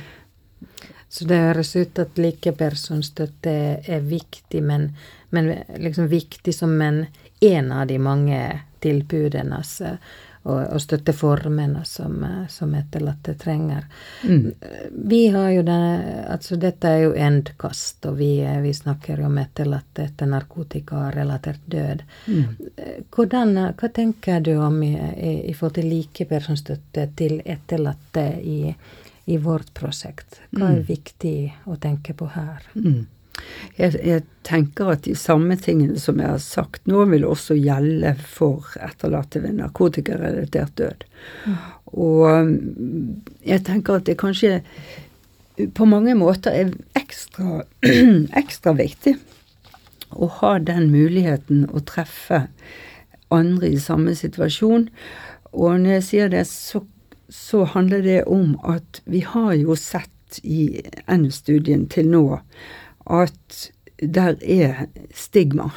Så 1.10 1.24
det 1.26 1.40
høres 1.42 1.74
ut 1.76 1.98
at 1.98 2.18
likepersonstøtte 2.22 3.52
er 3.82 4.02
viktig, 4.06 4.62
men, 4.62 4.92
men 5.34 5.48
liksom 5.74 6.06
viktig 6.06 6.54
som 6.54 6.76
en, 6.80 7.06
en 7.40 7.72
av 7.74 7.88
de 7.90 7.96
mange 7.98 8.38
tilbudene 8.80 9.58
altså, 9.58 9.96
og, 10.42 10.60
og 10.60 10.78
støtteformene 10.80 11.82
som, 11.84 12.14
som 12.48 12.76
etterlatte 12.78 13.34
trenger. 13.42 13.90
Mm. 14.22 14.46
Vi 15.10 15.20
har 15.34 15.50
jo 15.50 15.66
denne, 15.66 16.22
altså 16.30 16.56
Dette 16.62 16.94
er 16.94 17.02
jo 17.08 17.12
endkast, 17.26 18.06
og 18.06 18.16
vi, 18.22 18.30
vi 18.62 18.72
snakker 18.76 19.18
jo 19.18 19.26
om 19.28 19.42
etterlatte 19.42 20.06
etter 20.06 20.30
narkotikarelatert 20.30 21.66
død. 21.74 22.06
Mm. 22.30 22.48
Hvordan, 23.10 23.54
hva 23.74 23.94
tenker 23.98 24.40
du 24.46 24.54
om 24.62 24.78
i, 24.86 24.94
i, 24.94 25.36
i 25.50 25.58
forhold 25.58 25.80
til 25.82 25.92
likepersonstøtte 25.92 27.10
til 27.18 27.40
etterlatte 27.44 28.28
i 28.40 28.60
i 29.30 29.38
vårt 29.40 29.72
prosjekt. 29.76 30.40
Hva 30.50 30.72
er 30.72 30.80
mm. 30.80 30.86
viktig 30.88 31.38
å 31.70 31.78
tenke 31.80 32.14
på 32.18 32.30
her? 32.34 32.64
Mm. 32.74 33.06
Jeg, 33.78 33.96
jeg, 34.04 34.24
tenker 34.44 34.90
at 34.92 35.04
de 35.06 35.14
samme 35.16 35.56
tingene 35.60 36.00
som 36.00 36.18
jeg 36.20 36.28
har 36.28 36.42
sagt 36.42 36.88
nå, 36.90 37.04
vil 37.12 37.24
også 37.28 37.56
gjelde 37.56 38.14
for 38.20 38.66
etterlatte 38.82 39.42
ved 39.44 39.56
narkotikarelatert 39.60 40.74
død. 40.80 41.06
Mm. 41.46 41.60
Og 41.90 42.50
mm, 42.50 43.06
jeg 43.46 43.64
tenker 43.68 44.00
at 44.00 44.08
det 44.08 44.18
kanskje 44.20 44.60
på 45.76 45.86
mange 45.88 46.14
måter 46.16 46.54
er 46.56 46.72
ekstra, 46.98 47.62
ekstra 48.42 48.74
viktig 48.78 49.16
å 50.10 50.28
ha 50.40 50.54
den 50.58 50.88
muligheten 50.90 51.66
å 51.70 51.82
treffe 51.86 52.46
andre 53.30 53.70
i 53.70 53.80
samme 53.82 54.16
situasjon. 54.18 54.88
Og 55.52 55.82
når 55.82 55.98
jeg 55.98 56.06
sier 56.08 56.32
det, 56.32 56.46
så 56.50 56.82
så 57.30 57.64
handler 57.64 58.02
det 58.02 58.22
om 58.26 58.56
at 58.66 59.02
vi 59.06 59.22
har 59.26 59.54
jo 59.54 59.76
sett 59.78 60.40
i 60.42 60.82
N-studien 61.10 61.86
til 61.90 62.10
nå 62.10 62.24
at 63.10 63.60
der 64.00 64.36
er 64.42 64.86
stigma 65.14 65.70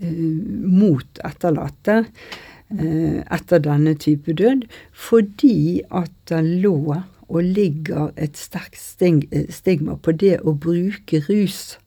eh, 0.00 0.40
mot 0.66 1.20
etterlatte 1.26 1.98
eh, 2.02 3.20
etter 3.22 3.62
denne 3.62 3.94
type 4.00 4.34
død, 4.36 4.66
fordi 4.92 5.82
at 5.90 6.12
det 6.30 6.42
lå 6.64 7.02
og 7.26 7.42
ligger 7.42 8.12
et 8.16 8.38
sterkt 8.38 8.78
stigma 8.78 9.96
på 9.98 10.14
det 10.14 10.38
å 10.46 10.54
bruke 10.54 11.22
rus, 11.26 11.78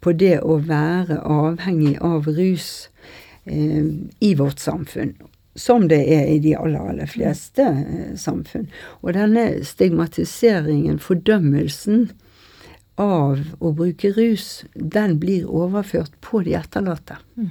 på 0.00 0.12
det 0.12 0.38
å 0.44 0.58
være 0.60 1.22
avhengig 1.24 1.96
av 2.04 2.28
rus 2.28 2.90
eh, 3.44 3.88
i 4.20 4.34
vårt 4.36 4.60
samfunn 4.60 5.16
som 5.54 5.88
det 5.88 6.02
er 6.10 6.28
i 6.32 6.40
de 6.42 6.56
aller, 6.58 6.82
aller 6.92 7.10
fleste 7.10 7.62
eh, 7.62 8.12
samfunn. 8.18 8.68
Og 9.02 9.14
denne 9.16 9.46
stigmatiseringen, 9.66 11.00
fordømmelsen 11.02 12.08
av 13.00 13.40
å 13.58 13.72
bruke 13.74 14.12
rus, 14.14 14.64
den 14.74 15.18
blir 15.22 15.48
overført 15.50 16.14
på 16.24 16.44
de 16.46 16.56
etterlatte. 16.58 17.18
Mm. 17.38 17.50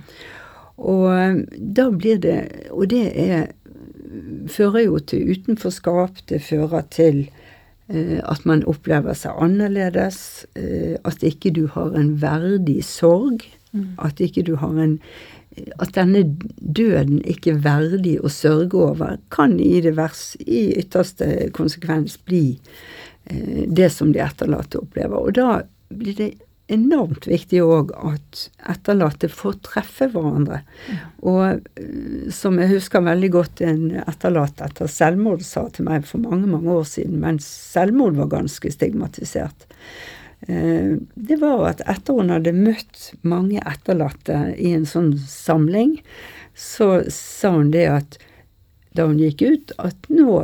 Og 0.84 1.10
eh, 1.16 1.44
da 1.54 1.90
blir 1.94 2.18
det 2.24 2.40
Og 2.74 2.88
det 2.90 3.06
er 3.14 3.52
fører 4.52 4.86
jo 4.88 5.00
til 5.00 5.34
utenforskap, 5.34 6.24
det 6.30 6.42
fører 6.46 6.86
til 6.94 7.24
eh, 7.90 8.20
at 8.20 8.46
man 8.50 8.64
opplever 8.70 9.16
seg 9.18 9.38
annerledes, 9.42 10.46
eh, 10.60 10.96
at 11.06 11.24
ikke 11.26 11.54
du 11.56 11.66
har 11.74 11.96
en 11.98 12.16
verdig 12.22 12.82
sorg, 12.86 13.46
mm. 13.72 13.96
at 14.04 14.22
ikke 14.24 14.46
du 14.48 14.56
har 14.62 14.78
en 14.78 15.00
at 15.54 15.94
denne 15.96 16.24
døden 16.58 17.20
ikke 17.30 17.54
er 17.56 17.64
verdig 17.66 18.18
å 18.24 18.32
sørge 18.32 18.80
over, 18.88 19.18
kan 19.34 19.60
i 19.62 19.76
det 19.84 19.96
vers, 20.00 20.34
i 20.40 20.72
ytterste 20.82 21.50
konsekvens 21.56 22.18
bli 22.26 22.46
eh, 23.26 23.66
det 23.68 23.92
som 23.94 24.14
de 24.14 24.24
etterlatte 24.24 24.82
opplever. 24.82 25.20
Og 25.20 25.38
da 25.38 25.62
blir 25.94 26.18
det 26.18 26.32
enormt 26.72 27.28
viktig 27.28 27.60
òg 27.64 27.92
at 28.00 28.46
etterlatte 28.72 29.28
får 29.30 29.60
treffe 29.68 30.08
hverandre. 30.14 30.62
Og 31.22 31.62
eh, 31.80 32.32
som 32.34 32.58
jeg 32.62 32.74
husker 32.74 33.06
veldig 33.06 33.32
godt 33.36 33.64
en 33.68 33.86
etterlatt 34.06 34.64
etter 34.66 34.90
selvmord 34.92 35.46
sa 35.46 35.68
til 35.74 35.90
meg 35.90 36.08
for 36.10 36.24
mange, 36.24 36.50
mange 36.50 36.74
år 36.74 36.88
siden, 36.90 37.20
mens 37.24 37.48
selvmord 37.74 38.18
var 38.20 38.32
ganske 38.40 38.74
stigmatisert. 38.74 39.68
Eh, 40.48 40.98
det 41.16 41.40
var 41.42 41.64
at 41.70 41.84
etter 41.90 42.18
hun 42.20 42.34
hadde 42.34 42.56
møtt 42.56 43.12
mange 43.22 43.62
etterlatte 43.64 44.40
i 44.60 44.74
en 44.76 44.88
sånn 44.90 45.14
samling, 45.20 45.98
så 46.54 47.02
sa 47.12 47.56
hun 47.56 47.72
det 47.74 47.88
at 47.92 48.20
da 48.94 49.08
hun 49.10 49.22
gikk 49.22 49.42
ut, 49.42 49.74
at 49.82 50.10
nå 50.12 50.42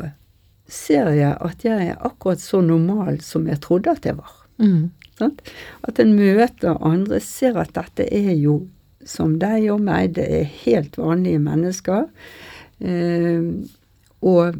ser 0.70 1.12
jeg 1.18 1.36
at 1.42 1.66
jeg 1.66 1.92
er 1.92 2.06
akkurat 2.06 2.42
så 2.42 2.62
normal 2.66 3.20
som 3.26 3.48
jeg 3.50 3.62
trodde 3.66 3.94
at 3.94 4.06
jeg 4.06 4.18
var. 4.18 4.34
Mm. 4.62 4.90
At 5.20 6.00
en 6.00 6.14
møter 6.16 6.78
andre, 6.86 7.20
ser 7.24 7.58
at 7.60 7.74
dette 7.76 8.06
er 8.08 8.34
jo 8.38 8.62
som 9.08 9.38
deg 9.42 9.70
og 9.74 9.82
meg, 9.84 10.14
det 10.18 10.26
er 10.40 10.56
helt 10.64 10.98
vanlige 11.00 11.42
mennesker. 11.44 12.08
Eh, 12.80 13.52
og 14.20 14.60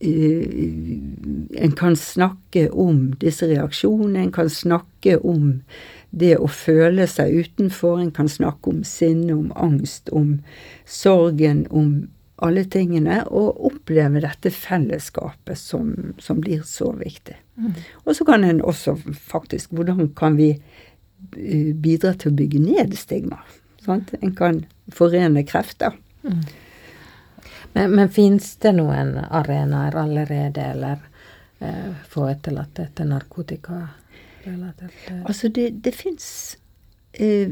en 0.00 1.72
kan 1.76 1.96
snakke 1.96 2.68
om 2.70 3.14
disse 3.18 3.48
reaksjonene, 3.50 4.20
en 4.22 4.32
kan 4.32 4.50
snakke 4.50 5.18
om 5.26 5.62
det 6.10 6.36
å 6.38 6.48
føle 6.48 7.06
seg 7.10 7.34
utenfor, 7.42 7.98
en 8.00 8.12
kan 8.14 8.30
snakke 8.30 8.70
om 8.70 8.84
sinne, 8.86 9.34
om 9.34 9.50
angst, 9.58 10.08
om 10.14 10.38
sorgen, 10.86 11.66
om 11.70 12.06
alle 12.38 12.62
tingene, 12.70 13.24
og 13.26 13.58
oppleve 13.66 14.22
dette 14.22 14.52
fellesskapet 14.54 15.58
som, 15.58 16.14
som 16.22 16.38
blir 16.40 16.62
så 16.66 16.92
viktig. 16.96 17.34
Mm. 17.58 17.74
Og 18.06 18.14
så 18.14 18.24
kan 18.28 18.46
en 18.46 18.62
også 18.62 18.94
faktisk 19.26 19.72
Hvordan 19.74 20.12
kan 20.14 20.36
vi 20.38 20.52
eh, 20.54 21.74
bidra 21.74 22.14
til 22.14 22.30
å 22.30 22.38
bygge 22.38 22.62
ned 22.62 22.94
stigma? 22.94 23.40
Sant? 23.82 24.14
En 24.22 24.36
kan 24.38 24.62
forene 24.94 25.42
krefter. 25.48 25.98
Mm. 26.22 26.44
Men, 27.72 27.90
men 27.94 28.08
fins 28.08 28.56
det 28.62 28.72
noen 28.78 29.16
arenaer 29.18 29.96
allerede, 29.96 30.64
eller 30.74 30.98
eh, 31.58 31.92
få 32.08 32.28
etterlatte 32.32 32.88
etter 32.88 33.08
narkotika? 33.08 33.82
Altså, 35.24 35.48
det, 35.48 35.70
det 35.84 35.92
fins 35.94 36.56
eh, 37.12 37.50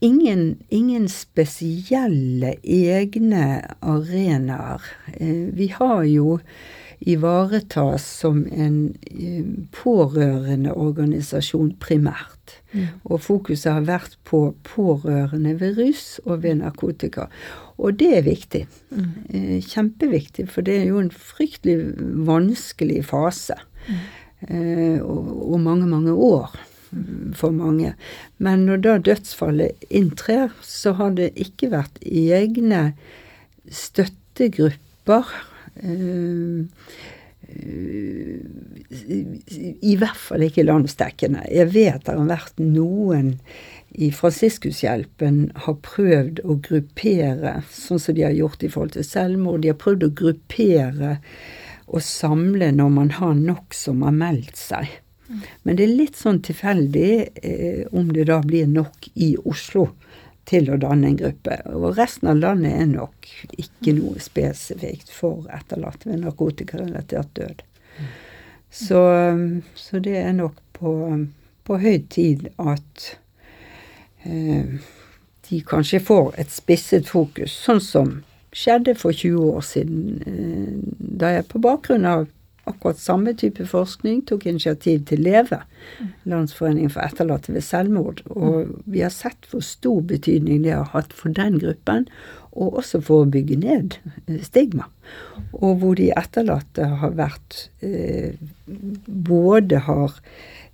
ingen, 0.00 0.56
ingen, 0.68 1.08
spesielle 1.12 2.54
egne 2.62 3.44
arenaer. 3.80 4.84
Eh, 5.14 5.48
vi 5.58 5.68
har 5.74 6.02
jo 6.08 6.38
ivaretas 7.00 8.04
som 8.20 8.42
en 8.50 8.78
pårørendeorganisasjon 9.08 9.68
pårørende 9.74 10.74
organisasjon 10.74 11.72
primært. 11.82 12.56
Mm. 12.72 12.86
Og 13.04 13.22
fokuset 13.22 13.72
har 13.72 13.86
vært 13.86 14.16
på 14.28 14.40
pårørende 14.66 15.54
ved 15.60 15.78
rus 15.78 16.18
og 16.24 16.42
ved 16.42 16.60
narkotika. 16.62 17.28
Og 17.78 17.98
det 18.00 18.10
er 18.18 18.26
viktig. 18.26 18.66
Mm. 18.90 19.60
kjempeviktig, 19.62 20.48
for 20.50 20.66
det 20.66 20.80
er 20.80 20.88
jo 20.90 20.98
en 20.98 21.12
fryktelig 21.12 21.94
vanskelig 22.26 23.04
fase. 23.06 23.56
Mm. 23.88 25.02
Og, 25.02 25.52
og 25.52 25.60
mange, 25.60 25.86
mange 25.86 26.12
år 26.12 26.52
for 27.36 27.52
mange. 27.52 27.94
Men 28.38 28.66
når 28.68 28.82
da 28.84 28.96
dødsfallet 28.98 29.88
inntrer, 29.90 30.52
så 30.62 30.94
har 30.98 31.14
det 31.18 31.32
ikke 31.36 31.72
vært 31.74 32.00
egne 32.02 32.92
støttegrupper. 33.68 35.28
Uh, 35.82 36.66
I 39.88 39.94
hvert 39.96 40.20
fall 40.20 40.44
ikke 40.44 40.66
landsdekkende. 40.66 41.46
Jeg 41.54 41.72
vet 41.72 42.04
det 42.04 42.16
har 42.18 42.28
vært 42.28 42.60
noen 42.60 43.36
i 43.98 44.10
Fransiskushjelpen 44.12 45.38
har 45.64 45.78
prøvd 45.84 46.42
å 46.44 46.58
gruppere, 46.64 47.54
sånn 47.72 48.02
som 48.02 48.16
de 48.18 48.26
har 48.26 48.36
gjort 48.36 48.62
i 48.62 48.70
forhold 48.72 48.94
til 48.98 49.06
selvmord. 49.06 49.62
De 49.64 49.72
har 49.72 49.80
prøvd 49.80 50.04
å 50.04 50.14
gruppere 50.18 51.16
og 51.88 52.04
samle 52.04 52.68
når 52.76 52.90
man 52.92 53.12
har 53.16 53.38
nok 53.38 53.76
som 53.76 54.04
har 54.04 54.16
meldt 54.16 54.60
seg. 54.60 54.90
Men 55.62 55.76
det 55.76 55.84
er 55.84 55.96
litt 55.96 56.16
sånn 56.16 56.40
tilfeldig 56.44 57.12
eh, 57.44 57.82
om 57.92 58.12
det 58.12 58.28
da 58.30 58.38
blir 58.44 58.68
nok 58.68 59.10
i 59.14 59.34
Oslo 59.48 59.90
til 60.48 60.70
å 60.72 60.78
danne 60.80 61.10
en 61.10 61.18
gruppe. 61.18 61.58
Og 61.74 61.98
resten 61.98 62.30
av 62.32 62.40
landet 62.40 62.76
er 62.80 62.88
nok 62.90 63.28
ikke 63.60 63.94
noe 63.98 64.22
spesifikt 64.22 65.12
for 65.12 65.48
etterlatte 65.54 66.10
ved 66.10 66.22
narkotikarelatert 66.24 67.34
død. 67.38 67.64
Så, 68.70 69.00
så, 69.74 70.00
det 70.04 70.16
er 70.20 70.32
nok 70.36 70.58
på, 70.76 70.92
på 71.64 71.78
høy 71.80 72.02
tid 72.12 72.50
at 72.60 73.04
eh, 74.28 74.76
de 75.48 75.60
kanskje 75.64 76.02
får 76.04 76.34
et 76.40 76.52
spisset 76.52 77.08
fokus, 77.08 77.54
sånn 77.64 77.80
som 77.80 78.18
skjedde 78.52 78.94
for 78.98 79.16
20 79.16 79.54
år 79.56 79.64
siden, 79.64 80.02
eh, 80.28 80.74
da 81.20 81.32
jeg 81.38 81.48
på 81.48 81.62
bakgrunn 81.64 82.08
av 82.08 82.28
akkurat 82.68 83.00
samme 83.00 83.34
type 83.38 83.66
forskning, 83.68 84.22
tok 84.28 84.46
initiativ 84.46 85.04
til 85.08 85.22
LEVE, 85.26 85.62
Landsforeningen 86.28 86.92
for 86.92 87.04
etterlatte 87.06 87.54
ved 87.54 87.64
selvmord. 87.64 88.22
Og 88.34 88.74
vi 88.90 89.02
har 89.04 89.14
sett 89.14 89.48
hvor 89.50 89.64
stor 89.64 90.02
betydning 90.10 90.64
det 90.66 90.74
har 90.76 90.90
hatt 90.92 91.14
for 91.16 91.32
den 91.34 91.58
gruppen, 91.62 92.08
og 92.58 92.80
også 92.80 93.00
for 93.04 93.24
å 93.24 93.30
bygge 93.30 93.58
ned 93.60 93.98
eh, 94.26 94.40
stigma. 94.44 94.88
Og 95.52 95.80
hvor 95.80 95.98
de 95.98 96.10
etterlatte 96.16 96.88
har 97.00 97.16
vært 97.18 97.68
eh, 97.84 98.34
Både 98.68 99.78
har 99.86 100.16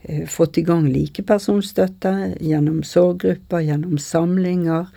eh, 0.03 0.25
fått 0.31 0.59
i 0.59 0.65
gang 0.67 0.89
likepersonsstøtte 0.91 2.15
gjennom 2.43 2.83
sorggrupper, 2.87 3.63
gjennom 3.69 4.01
samlinger, 4.03 4.89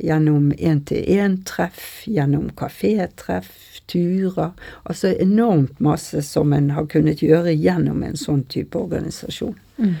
gjennom 0.00 0.50
én-til-én-treff, 0.56 2.06
gjennom 2.08 2.48
kafétreff, 2.58 3.52
turer. 3.90 4.54
Altså 4.84 5.12
enormt 5.18 5.80
masse 5.82 6.22
som 6.26 6.54
en 6.56 6.70
har 6.76 6.88
kunnet 6.90 7.22
gjøre 7.24 7.54
gjennom 7.56 8.02
en 8.06 8.18
sånn 8.18 8.44
type 8.50 8.78
organisasjon. 8.78 9.56
Mm. 9.80 9.94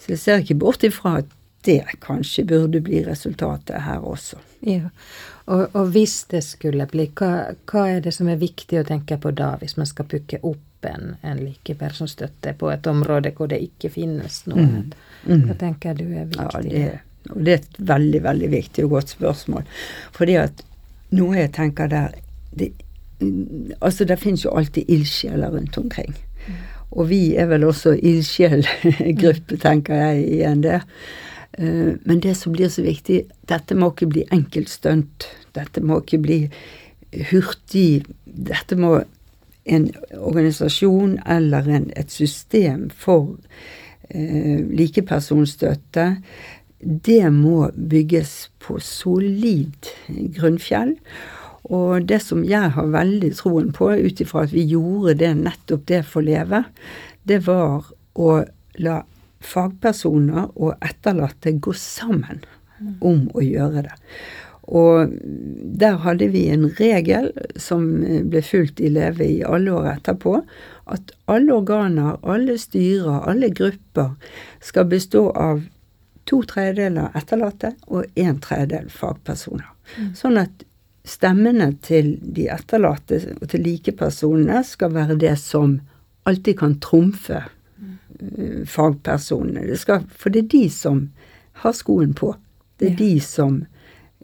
Så 0.00 0.14
jeg 0.14 0.22
ser 0.22 0.44
ikke 0.44 0.60
bort 0.64 0.84
ifra 0.86 1.18
at 1.22 1.32
det 1.64 1.82
kanskje 2.04 2.44
burde 2.44 2.82
bli 2.84 3.00
resultatet 3.06 3.86
her 3.86 4.04
også. 4.04 4.36
Ja, 4.64 4.90
Og, 5.44 5.74
og 5.76 5.90
hvis 5.92 6.24
det 6.32 6.40
skulle 6.44 6.86
bli, 6.88 7.10
hva, 7.18 7.30
hva, 7.68 7.82
er 7.92 8.04
det 8.04 8.14
som 8.16 8.30
er 8.32 8.40
viktig 8.40 8.78
å 8.80 8.86
tenke 8.88 9.18
på 9.20 9.32
da, 9.36 9.54
hvis 9.60 9.76
man 9.76 9.88
skal 9.88 10.06
pukke 10.08 10.40
opp 10.40 10.88
en, 10.88 11.16
en 11.20 11.40
likepersonsstøtte 11.40 12.54
på 12.60 12.70
et 12.72 12.86
område 12.88 13.34
hvor 13.36 13.50
det 13.52 13.60
ikke 13.64 13.92
finnes 13.92 14.40
noe? 14.48 14.64
Mm. 14.64 14.94
Mm. 15.26 15.42
Hva 15.48 15.58
tenker 15.60 15.98
du 15.98 16.06
er 16.06 16.30
viktig? 16.32 16.72
Ja, 16.72 16.94
det, 16.94 17.32
og 17.32 17.44
det 17.44 17.52
er 17.52 17.60
et 17.60 17.82
veldig, 17.92 18.22
veldig 18.24 18.50
viktig 18.56 18.86
og 18.86 18.96
godt 18.96 19.12
spørsmål. 19.16 19.68
Fordi 20.16 20.38
at 20.40 20.64
noe 21.16 21.36
jeg 21.38 21.52
tenker 21.56 21.92
der 21.92 22.16
det 22.56 22.72
Altså, 23.80 24.04
det 24.04 24.18
finnes 24.18 24.44
jo 24.44 24.54
alltid 24.56 24.88
ildsjeler 24.88 25.54
rundt 25.54 25.78
omkring. 25.78 26.14
Og 26.90 27.08
vi 27.10 27.34
er 27.34 27.48
vel 27.50 27.64
også 27.64 27.96
ildsjelgruppe, 27.96 29.58
tenker 29.62 29.94
jeg 29.94 30.26
igjen 30.36 30.62
det. 30.62 30.80
Eh, 31.58 31.94
men 32.04 32.22
det 32.22 32.36
som 32.38 32.54
blir 32.54 32.70
så 32.70 32.84
viktig, 32.84 33.24
dette 33.50 33.74
må 33.74 33.90
ikke 33.92 34.10
bli 34.12 34.26
enkeltstunt. 34.34 35.28
Dette 35.54 35.82
må 35.82 36.00
ikke 36.02 36.22
bli 36.22 36.40
hurtig. 37.30 38.04
Dette 38.24 38.78
må 38.78 39.00
en 39.64 39.88
organisasjon 40.18 41.18
eller 41.30 41.70
en, 41.72 41.88
et 41.96 42.12
system 42.12 42.90
for 42.90 43.36
eh, 44.10 44.60
likepersonstøtte 44.70 46.10
det 46.84 47.32
må 47.32 47.70
bygges 47.74 48.50
på 48.60 48.78
solid 48.82 49.88
grunnfjell. 50.36 50.94
Og 51.72 52.04
det 52.08 52.20
som 52.24 52.44
jeg 52.44 52.74
har 52.76 52.92
veldig 52.92 53.32
troen 53.38 53.72
på, 53.72 53.90
ut 53.96 54.20
ifra 54.20 54.44
at 54.44 54.52
vi 54.52 54.66
gjorde 54.68 55.16
det 55.22 55.32
nettopp 55.40 55.86
det 55.88 56.02
for 56.08 56.26
Leve, 56.26 56.64
det 57.24 57.40
var 57.46 57.88
å 58.20 58.30
la 58.84 59.00
fagpersoner 59.44 60.50
og 60.54 60.74
etterlatte 60.84 61.54
gå 61.62 61.72
sammen 61.76 62.42
om 63.04 63.28
å 63.32 63.44
gjøre 63.44 63.86
det. 63.86 63.94
Og 64.64 65.12
der 65.80 65.98
hadde 66.00 66.30
vi 66.32 66.46
en 66.52 66.70
regel 66.78 67.28
som 67.60 67.84
ble 68.30 68.40
fulgt 68.44 68.80
i 68.80 68.88
Leve 68.92 69.26
i 69.26 69.42
alle 69.44 69.72
år 69.76 69.90
etterpå, 69.98 70.38
at 70.88 71.12
alle 71.28 71.52
organer, 71.52 72.16
alle 72.22 72.56
styrer, 72.60 73.24
alle 73.28 73.52
grupper 73.52 74.14
skal 74.64 74.88
bestå 74.88 75.26
av 75.36 75.64
to 76.28 76.40
tredjedeler 76.48 77.12
etterlatte 77.16 77.74
og 77.92 78.08
en 78.20 78.38
tredjedel 78.40 78.88
fagpersoner. 78.92 79.68
Mm. 79.98 80.14
Sånn 80.16 80.40
at 80.40 80.64
stemmene 81.04 81.74
til 81.84 82.14
de 82.20 82.48
etterlatte 82.52 83.20
og 83.36 83.48
til 83.52 83.64
likepersonene 83.66 84.62
skal 84.66 84.94
være 84.94 85.18
det 85.20 85.36
som 85.40 85.78
alltid 86.24 86.58
kan 86.62 86.78
trumfe 86.80 87.42
uh, 87.44 88.64
fagpersonene. 88.68 89.66
Det 89.68 89.78
skal, 89.82 90.06
for 90.08 90.32
det 90.32 90.46
er 90.46 90.50
de 90.56 90.64
som 90.72 91.06
har 91.64 91.76
skoen 91.76 92.16
på. 92.16 92.32
Det 92.80 92.88
er 92.88 92.94
ja. 92.94 93.00
de 93.02 93.20
som 93.20 93.60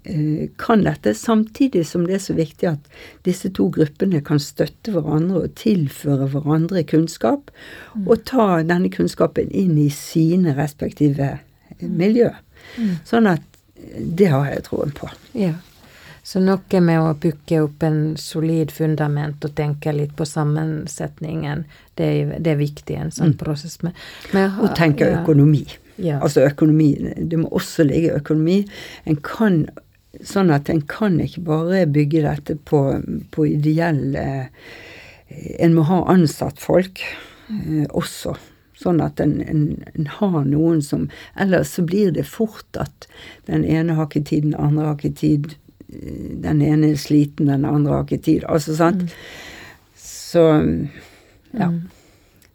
uh, 0.09 0.47
kan 0.63 0.87
dette, 0.89 1.13
samtidig 1.15 1.85
som 1.87 2.09
det 2.09 2.17
er 2.17 2.25
så 2.25 2.39
viktig 2.39 2.71
at 2.73 2.91
disse 3.29 3.53
to 3.57 3.69
gruppene 3.77 4.25
kan 4.25 4.41
støtte 4.41 4.97
hverandre 4.97 5.45
og 5.45 5.57
tilføre 5.61 6.31
hverandre 6.33 6.87
kunnskap, 6.89 7.53
mm. 7.93 8.09
og 8.09 8.25
ta 8.31 8.63
denne 8.65 8.89
kunnskapen 8.93 9.53
inn 9.53 9.77
i 9.79 9.91
sine 9.93 10.57
respektive 10.57 11.37
mm. 11.77 11.91
miljø. 11.93 12.33
Mm. 12.81 12.95
Sånn 13.05 13.29
at 13.29 13.45
det 14.01 14.33
har 14.33 14.49
jeg 14.49 14.65
troen 14.69 14.97
på. 14.97 15.09
Ja. 15.37 15.59
Så 16.31 16.39
noe 16.39 16.81
med 16.85 17.03
å 17.03 17.15
bygge 17.19 17.65
opp 17.65 17.83
en 17.83 18.15
solid 18.21 18.71
fundament 18.71 19.43
og 19.43 19.55
tenke 19.59 19.91
litt 19.97 20.13
på 20.15 20.27
sammensetningen, 20.29 21.65
det 21.99 22.07
er, 22.07 22.35
det 22.39 22.53
er 22.53 22.61
viktig 22.61 22.95
i 22.95 23.01
en 23.03 23.11
sånn 23.15 23.33
mm. 23.33 23.39
prosess. 23.41 23.81
Med, 23.83 23.99
med, 24.37 24.61
og 24.63 24.77
tenke 24.79 25.09
ja. 25.09 25.25
økonomi. 25.25 25.65
Ja. 25.99 26.21
Altså 26.23 26.45
økonomi. 26.47 26.93
Det 27.19 27.41
må 27.41 27.51
også 27.51 27.89
ligge 27.89 28.19
økonomi. 28.21 28.63
En 29.05 29.19
kan 29.27 29.65
Sånn 30.27 30.49
at 30.51 30.67
en 30.67 30.81
kan 30.91 31.21
ikke 31.23 31.45
bare 31.47 31.85
bygge 31.87 32.25
dette 32.25 32.57
på, 32.67 32.81
på 33.31 33.45
ideelle 33.47 34.25
En 35.63 35.77
må 35.77 35.85
ha 35.87 36.01
ansatt 36.11 36.59
folk 36.59 36.99
eh, 37.07 37.87
også. 37.87 38.35
Sånn 38.81 38.99
at 39.05 39.21
en, 39.23 39.37
en, 39.45 39.63
en, 39.93 40.09
har 40.19 40.49
noen 40.49 40.81
som 40.83 41.07
Ellers 41.39 41.77
så 41.77 41.85
blir 41.87 42.11
det 42.17 42.27
fort 42.27 42.81
at 42.81 43.07
den 43.47 43.63
ene 43.63 43.95
har 43.99 44.09
ikke 44.09 44.25
tid, 44.33 44.49
den 44.49 44.59
andre 44.59 44.89
har 44.89 44.99
ikke 44.99 45.15
tid. 45.21 45.55
Den 45.91 46.63
ene 46.63 46.93
er 46.93 47.01
sliten, 47.01 47.51
den 47.51 47.65
andre 47.67 47.99
har 47.99 48.05
ikke 48.07 48.25
tid. 48.25 48.45
Altså, 48.49 48.77
sant. 48.79 49.03
Mm. 49.03 49.09
Så 50.01 50.45
ja. 51.51 51.67
Mm. 51.67 51.89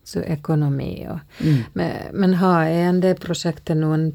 Så 0.04 0.20
økonomi 0.20 1.08
og 1.10 1.20
mm. 1.42 1.64
Men, 1.74 1.92
men 2.14 2.34
har 2.34 2.66
en 2.66 3.02
det 3.02 3.16
prosjektet 3.20 3.78
noen, 3.78 4.12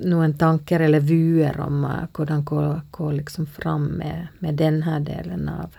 noen 0.00 0.32
tanker 0.40 0.80
eller 0.86 1.04
vuer 1.04 1.58
om 1.60 1.84
uh, 1.84 2.06
hvordan 2.16 2.44
gå, 2.44 2.62
gå 2.90 3.10
liksom 3.18 3.46
fram 3.46 3.90
med, 4.00 4.30
med 4.40 4.56
denne 4.56 4.98
delen 5.04 5.48
av, 5.52 5.76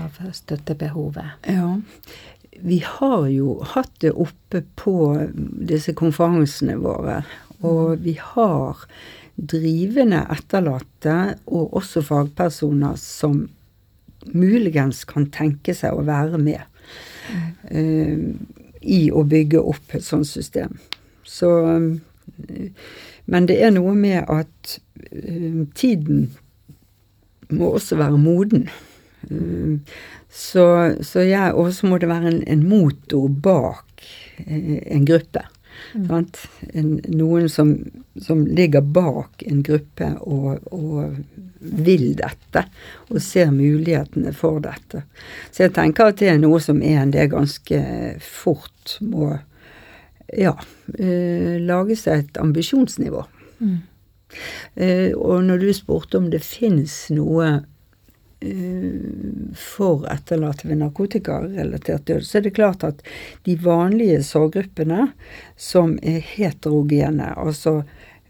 av 0.00 0.16
støttebehovet? 0.32 1.44
Ja. 1.46 1.76
Vi 2.64 2.80
har 2.86 3.26
jo 3.28 3.58
hatt 3.74 3.92
det 4.00 4.14
oppe 4.16 4.62
på 4.80 4.96
disse 5.68 5.92
konferansene 5.92 6.78
våre, 6.80 7.20
og 7.60 7.98
vi 8.00 8.16
har 8.20 8.86
drivende 9.36 10.22
etterlatte 10.30 11.16
og 11.50 11.74
også 11.80 12.02
fagpersoner 12.06 12.98
som 13.00 13.44
muligens 14.32 15.02
kan 15.08 15.26
tenke 15.34 15.74
seg 15.76 15.96
å 15.96 16.04
være 16.06 16.38
med 16.40 16.62
uh, 17.70 18.30
i 18.80 19.00
å 19.10 19.24
bygge 19.28 19.60
opp 19.60 19.96
et 19.96 20.06
sånt 20.06 20.28
system. 20.28 20.78
Så 21.24 21.50
uh, 21.64 21.90
Men 23.24 23.46
det 23.48 23.56
er 23.64 23.72
noe 23.72 23.94
med 23.96 24.28
at 24.28 24.78
uh, 25.12 25.64
tiden 25.74 26.28
må 27.54 27.74
også 27.76 27.96
være 28.00 28.18
moden. 28.18 28.68
Så, 30.28 30.64
så 31.00 31.22
jeg 31.24 31.54
også 31.54 31.88
må 31.88 31.98
det 32.00 32.08
være 32.10 32.28
en, 32.32 32.40
en 32.50 32.64
motor 32.68 33.28
bak 33.28 34.04
en 34.44 35.06
gruppe. 35.08 35.44
Mm. 35.92 36.26
En, 36.72 36.90
noen 37.12 37.48
som, 37.52 37.74
som, 38.20 38.46
ligger 38.46 38.80
bak 38.80 39.42
en 39.46 39.62
gruppe 39.66 40.10
og, 40.20 40.64
og, 40.72 41.16
vil 41.64 42.10
dette, 42.18 42.66
og 43.08 43.22
ser 43.24 43.52
mulighetene 43.54 44.34
for 44.36 44.60
dette. 44.64 45.04
Så 45.50 45.66
jeg 45.66 45.74
tenker 45.76 46.12
at 46.12 46.20
det 46.20 46.32
er 46.34 46.40
noe 46.42 46.60
som 46.60 46.82
er 46.84 47.00
en 47.02 47.14
det 47.14 47.30
ganske 47.32 47.80
fort 48.24 48.98
må 49.00 49.32
ja, 50.34 50.54
eh, 50.98 51.56
lage 51.62 51.96
seg 51.98 52.24
et 52.24 52.40
ambisjonsnivå. 52.40 53.24
Mm. 53.60 53.78
Eh, 54.74 55.10
og 55.14 55.44
når 55.46 55.62
du 55.62 55.70
spurte 55.76 56.18
om 56.18 56.30
det 56.32 56.42
finnes 56.44 56.94
noe 57.14 57.62
for 59.56 60.04
etterlatte 60.12 60.68
ved 60.68 60.80
narkotikarelatert 60.82 62.06
død, 62.06 62.24
så 62.26 62.38
er 62.38 62.46
det 62.46 62.54
klart 62.56 62.84
at 62.84 63.04
de 63.46 63.56
vanlige 63.60 64.22
sorggruppene 64.26 65.08
som 65.56 65.96
er 66.02 66.20
heterogene, 66.34 67.30
altså 67.36 67.82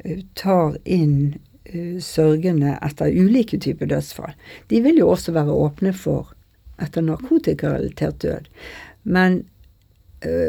eh, 0.05 0.22
tar 0.38 0.77
inn 0.85 1.35
uh, 1.74 1.96
sørgende 2.03 2.77
etter 2.85 3.11
ulike 3.11 3.59
typer 3.59 3.90
dødsfall, 3.90 4.37
de 4.70 4.83
vil 4.85 5.03
jo 5.03 5.11
også 5.14 5.35
være 5.35 5.59
åpne 5.66 5.94
for 5.96 6.35
etter 6.83 7.05
narkotikarelatert 7.07 8.22
død. 8.22 8.55
Men 9.05 9.44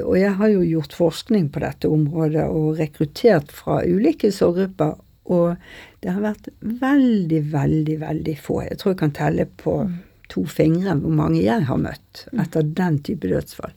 Og 0.08 0.15
jeg 0.15 0.32
har 0.39 0.47
jo 0.47 0.62
gjort 0.63 0.93
forskning 0.95 1.49
på 1.51 1.60
dette 1.60 1.89
området 1.91 2.45
og 2.47 2.78
rekruttert 2.80 3.49
fra 3.51 3.82
ulike 3.84 4.30
sorggrupper 4.32 4.93
og 5.25 5.55
det 6.03 6.13
har 6.13 6.21
vært 6.23 6.49
veldig, 6.61 7.41
veldig, 7.53 7.95
veldig 8.01 8.35
få. 8.41 8.61
Jeg 8.67 8.79
tror 8.81 8.93
jeg 8.93 9.01
kan 9.01 9.15
telle 9.17 9.47
på 9.61 9.77
mm. 9.89 9.95
to 10.33 10.45
fingre 10.49 10.97
hvor 11.01 11.15
mange 11.17 11.41
jeg 11.41 11.65
har 11.69 11.81
møtt 11.81 12.25
mm. 12.31 12.43
etter 12.45 12.71
den 12.77 12.99
type 13.07 13.29
dødsfall. 13.31 13.73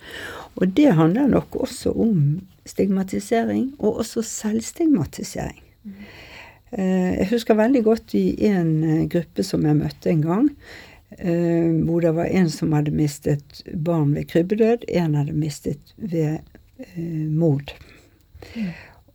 Og 0.60 0.76
det 0.76 0.92
handler 0.98 1.30
nok 1.32 1.56
også 1.56 1.94
om 1.96 2.40
stigmatisering, 2.68 3.72
og 3.78 4.02
også 4.04 4.22
selvstigmatisering. 4.26 5.62
Mm. 5.84 5.94
Eh, 6.72 7.14
jeg 7.18 7.28
husker 7.30 7.56
veldig 7.56 7.82
godt 7.86 8.14
i 8.18 8.26
en 8.50 8.72
eh, 8.84 9.06
gruppe 9.08 9.44
som 9.46 9.64
jeg 9.64 9.78
møtte 9.78 10.12
en 10.12 10.24
gang, 10.24 10.50
eh, 11.16 11.70
hvor 11.86 12.04
det 12.04 12.12
var 12.18 12.28
en 12.28 12.50
som 12.52 12.74
hadde 12.76 12.92
mistet 12.92 13.62
barn 13.72 14.12
ved 14.16 14.28
krybbedød, 14.32 14.84
en 14.88 15.16
hadde 15.18 15.36
mistet 15.36 15.94
ved 15.96 16.44
mord. 17.34 17.72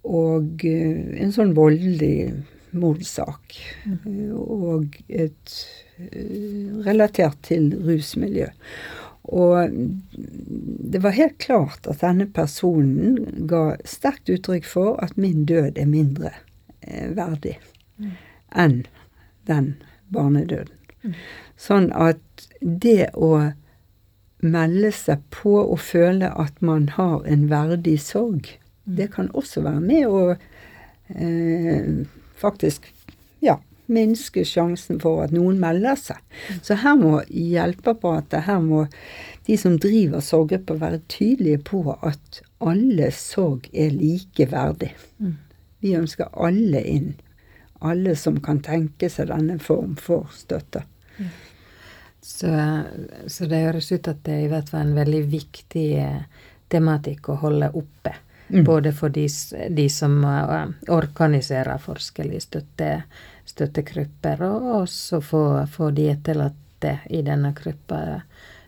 Og 0.03 0.65
eh, 0.67 1.21
en 1.23 1.31
sånn 1.35 1.53
voldelig 1.57 2.33
mordsak. 2.73 3.55
Mm. 3.85 4.33
Og 4.33 4.99
et 5.07 5.55
eh, 5.99 6.73
relatert 6.85 7.39
til 7.47 7.71
rusmiljø. 7.85 8.49
Og 9.23 9.71
det 10.93 10.99
var 10.99 11.15
helt 11.15 11.37
klart 11.39 11.87
at 11.87 12.01
denne 12.03 12.27
personen 12.27 13.45
ga 13.47 13.77
sterkt 13.87 14.31
uttrykk 14.33 14.67
for 14.67 14.99
at 15.03 15.15
min 15.15 15.45
død 15.47 15.79
er 15.79 15.87
mindre 15.87 16.33
eh, 16.81 17.07
verdig 17.15 17.55
mm. 17.97 18.11
enn 18.51 18.81
den 19.47 19.75
barnedøden. 20.11 20.75
Mm. 21.03 21.15
Sånn 21.59 21.87
at 21.95 22.49
det 22.59 23.13
å 23.15 23.53
melde 24.43 24.91
seg 24.91 25.23
på 25.31 25.55
og 25.61 25.79
føle 25.79 26.27
at 26.27 26.59
man 26.59 26.89
har 26.97 27.23
en 27.23 27.47
verdig 27.51 27.95
sorg, 28.03 28.49
det 28.83 29.11
kan 29.13 29.29
også 29.33 29.63
være 29.63 29.83
med 29.83 30.07
å 30.07 30.23
eh, 30.33 32.03
faktisk 32.39 32.89
ja, 33.43 33.57
minske 33.91 34.45
sjansen 34.47 34.99
for 35.03 35.23
at 35.25 35.33
noen 35.35 35.59
melder 35.61 35.99
seg. 35.99 36.19
Så 36.63 36.77
her 36.83 36.97
må 36.99 37.19
hjelpeapparatet, 37.29 38.45
her 38.47 38.59
må 38.63 38.85
de 39.47 39.57
som 39.59 39.77
driver 39.81 40.23
sorggrupper 40.23 40.79
være 40.81 41.03
tydelige 41.11 41.63
på 41.67 41.83
at 41.95 42.43
alle 42.63 43.11
sorg 43.15 43.67
er 43.73 43.91
likeverdig. 43.95 44.93
Mm. 45.19 45.37
Vi 45.83 45.95
ønsker 45.99 46.31
alle 46.39 46.83
inn. 46.87 47.13
Alle 47.83 48.15
som 48.15 48.37
kan 48.43 48.61
tenke 48.63 49.09
seg 49.11 49.27
denne 49.27 49.57
form 49.59 49.97
for 49.99 50.29
støtte. 50.31 50.85
Så, 52.23 52.47
så, 53.27 53.45
det 53.51 53.65
høres 53.65 53.91
ut 53.91 54.07
at 54.07 54.21
det 54.23 54.37
i 54.45 54.47
hvert 54.47 54.69
fall 54.71 54.85
er 54.85 54.87
en 54.87 54.95
veldig 54.95 55.23
viktig 55.27 55.87
eh, 55.99 56.45
tematikk 56.71 57.27
å 57.33 57.41
holde 57.41 57.67
oppe. 57.75 58.13
Mm. 58.53 58.63
Både 58.63 58.91
for 58.93 59.09
de, 59.09 59.27
de 59.69 59.89
som 59.89 60.19
uh, 60.25 60.67
organiserer 60.93 61.77
forskjellige 61.81 62.41
støtte, 62.41 62.89
støttegrupper, 63.49 64.43
og 64.45 64.67
også 64.83 65.21
for, 65.25 65.63
for 65.73 65.91
de 65.91 66.11
etterlatte 66.11 66.99
i 67.09 67.23
denne 67.25 67.49
gruppa. 67.57 68.21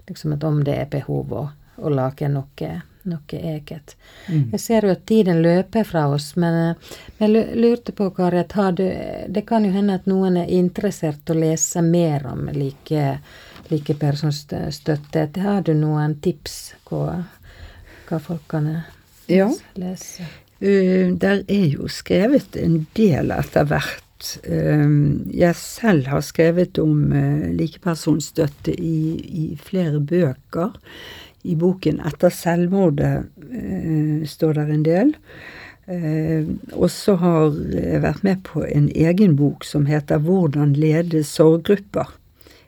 Liksom 0.07 0.33
at 0.33 0.43
om 0.43 0.63
det 0.65 0.79
er 0.81 0.89
behov 0.89 1.33
å, 1.37 1.43
å 1.77 1.91
lage 1.93 2.31
noe, 2.33 2.71
noe 3.05 3.43
eget. 3.53 3.93
Mm. 4.25 4.49
Jeg 4.55 4.63
ser 4.63 4.89
jo 4.89 4.95
at 4.95 5.05
tiden 5.05 5.43
løper 5.45 5.85
fra 5.85 6.07
oss, 6.09 6.31
men 6.41 6.75
jeg 7.19 7.45
lurte 7.53 7.93
på, 7.93 8.09
Kari, 8.17 8.41
at 8.41 8.57
du, 8.81 8.85
det 9.29 9.45
kan 9.45 9.69
jo 9.69 9.73
hende 9.75 9.99
at 10.01 10.09
noen 10.09 10.41
er 10.41 10.49
interessert 10.49 11.29
å 11.29 11.37
lese 11.37 11.85
mer 11.85 12.25
om 12.33 12.49
like, 12.57 13.19
likepersonsstøtte. 13.69 15.29
Har 15.45 15.61
du 15.61 15.75
noen 15.77 16.17
tips 16.25 16.73
på 16.89 17.05
hva 18.09 18.21
folk 18.21 18.49
kan 18.49 18.73
ja. 19.29 19.49
Uh, 20.61 21.11
der 21.19 21.43
er 21.47 21.67
jo 21.73 21.89
skrevet 21.91 22.57
en 22.59 22.85
del 22.97 23.33
etter 23.35 23.67
hvert. 23.69 24.29
Uh, 24.47 25.19
jeg 25.35 25.57
selv 25.59 26.07
har 26.11 26.23
skrevet 26.25 26.79
om 26.81 27.11
uh, 27.11 27.51
likepersonsstøtte 27.57 28.75
i, 28.79 28.97
i, 29.43 29.45
flere 29.61 29.99
bøker. 29.99 30.73
I 31.45 31.53
boken 31.61 31.99
'Etter 32.01 32.33
selvmordet' 32.33 34.25
står 34.25 34.53
der 34.57 34.71
en 34.73 34.85
del. 34.85 35.13
og 36.73 36.89
så 36.89 37.13
har 37.21 37.53
jeg 37.69 38.01
vært 38.01 38.23
med 38.25 38.39
på 38.41 38.63
en 38.65 38.87
egen 38.89 39.35
bok 39.37 39.63
som 39.63 39.85
heter 39.85 40.17
'Hvordan 40.17 40.73
lede 40.73 41.21
sorggrupper' 41.21 42.09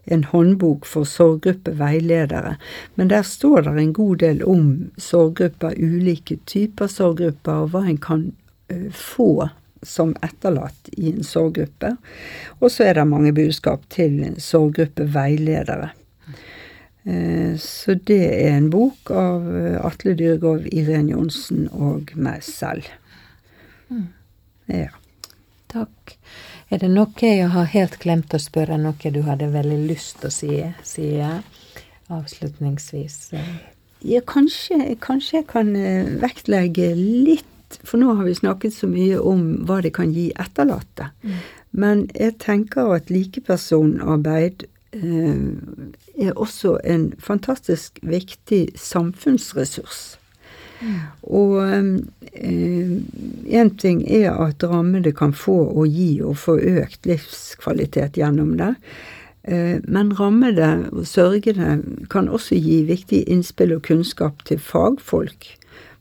en 0.07 0.23
håndbok 0.23 0.85
for 0.85 1.07
sorggruppeveiledere. 1.07 2.55
Men 2.95 3.11
der 3.11 3.23
står 3.27 3.67
det 3.67 3.75
en 3.81 3.93
god 3.93 4.17
del 4.23 4.43
om 4.43 4.65
sorggrupper, 4.97 5.77
ulike 5.77 6.39
typer 6.45 6.91
sorggrupper, 6.91 7.63
og 7.63 7.73
hva 7.75 7.85
en 7.87 8.01
kan 8.01 8.27
uh, 8.71 8.89
få 8.93 9.49
som 9.85 10.15
etterlatt 10.25 10.89
i 10.97 11.11
en 11.11 11.23
sorggruppe. 11.23 11.93
Og 12.59 12.71
så 12.73 12.87
er 12.87 12.97
det 12.97 13.07
mange 13.07 13.33
budskap 13.35 13.85
til 13.93 14.23
sorggruppeveiledere. 14.41 15.91
Eh, 17.07 17.57
så 17.57 17.93
det 17.93 18.23
er 18.35 18.57
en 18.57 18.69
bok 18.73 19.11
av 19.15 19.45
eh, 19.55 19.77
Atle 19.85 20.15
Dyrgaard, 20.19 20.67
Irén 20.75 21.07
Johnsen 21.11 21.69
og 21.71 22.11
meg 22.19 22.43
selv. 22.43 22.89
Mm. 23.87 24.09
Ja. 24.73 24.91
Takk. 25.71 26.16
Er 26.67 26.81
det 26.81 26.89
noe 26.91 27.23
jeg 27.23 27.47
har 27.53 27.69
helt 27.71 27.95
glemt 28.03 28.33
å 28.35 28.39
spørre, 28.41 28.75
noe 28.81 29.11
du 29.13 29.21
hadde 29.23 29.47
veldig 29.53 29.79
lyst 29.87 30.17
til 30.19 30.27
å 30.27 30.33
si, 30.35 30.57
si 30.83 31.07
avslutningsvis? 32.11 33.19
Ja, 34.03 34.21
kanskje, 34.27 34.95
kanskje 35.01 35.39
jeg 35.39 35.47
kan 35.49 35.75
eh, 35.75 36.09
vektlegge 36.21 36.91
litt 36.97 37.45
For 37.83 37.99
nå 37.99 38.13
har 38.15 38.23
vi 38.23 38.35
snakket 38.37 38.71
så 38.71 38.87
mye 38.87 39.17
om 39.19 39.41
hva 39.67 39.81
det 39.83 39.89
kan 39.97 40.13
gi 40.15 40.29
etterlatte. 40.39 41.09
Mm. 41.19 41.39
Men 41.75 42.03
jeg 42.15 42.37
tenker 42.39 42.93
at 42.95 43.09
likepersonarbeid 43.11 44.63
eh, 44.95 45.41
er 46.15 46.39
også 46.39 46.77
en 46.87 47.09
fantastisk 47.19 47.99
viktig 48.07 48.69
samfunnsressurs. 48.79 50.15
Og 51.21 51.57
én 51.63 52.01
eh, 53.49 53.71
ting 53.81 54.03
er 54.05 54.31
at 54.31 54.63
rammede 54.63 55.11
kan 55.11 55.33
få 55.33 55.57
og 55.73 55.87
gi 55.89 56.21
og 56.21 56.37
få 56.37 56.57
økt 56.57 57.07
livskvalitet 57.09 58.19
gjennom 58.19 58.55
det. 58.59 58.73
Eh, 59.43 59.77
men 59.87 60.13
rammede 60.19 60.89
og 60.91 61.07
sørgende 61.07 61.81
kan 62.11 62.29
også 62.29 62.59
gi 62.61 62.83
viktige 62.87 63.27
innspill 63.31 63.73
og 63.77 63.83
kunnskap 63.87 64.45
til 64.45 64.59
fagfolk 64.59 65.49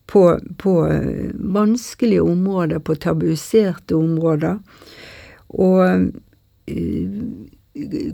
på, 0.06 0.38
på 0.58 0.76
eh, 0.90 1.32
vanskelige 1.34 2.22
områder, 2.22 2.78
på 2.78 2.94
tabuiserte 2.94 3.96
områder. 3.96 4.60
Og 5.48 6.10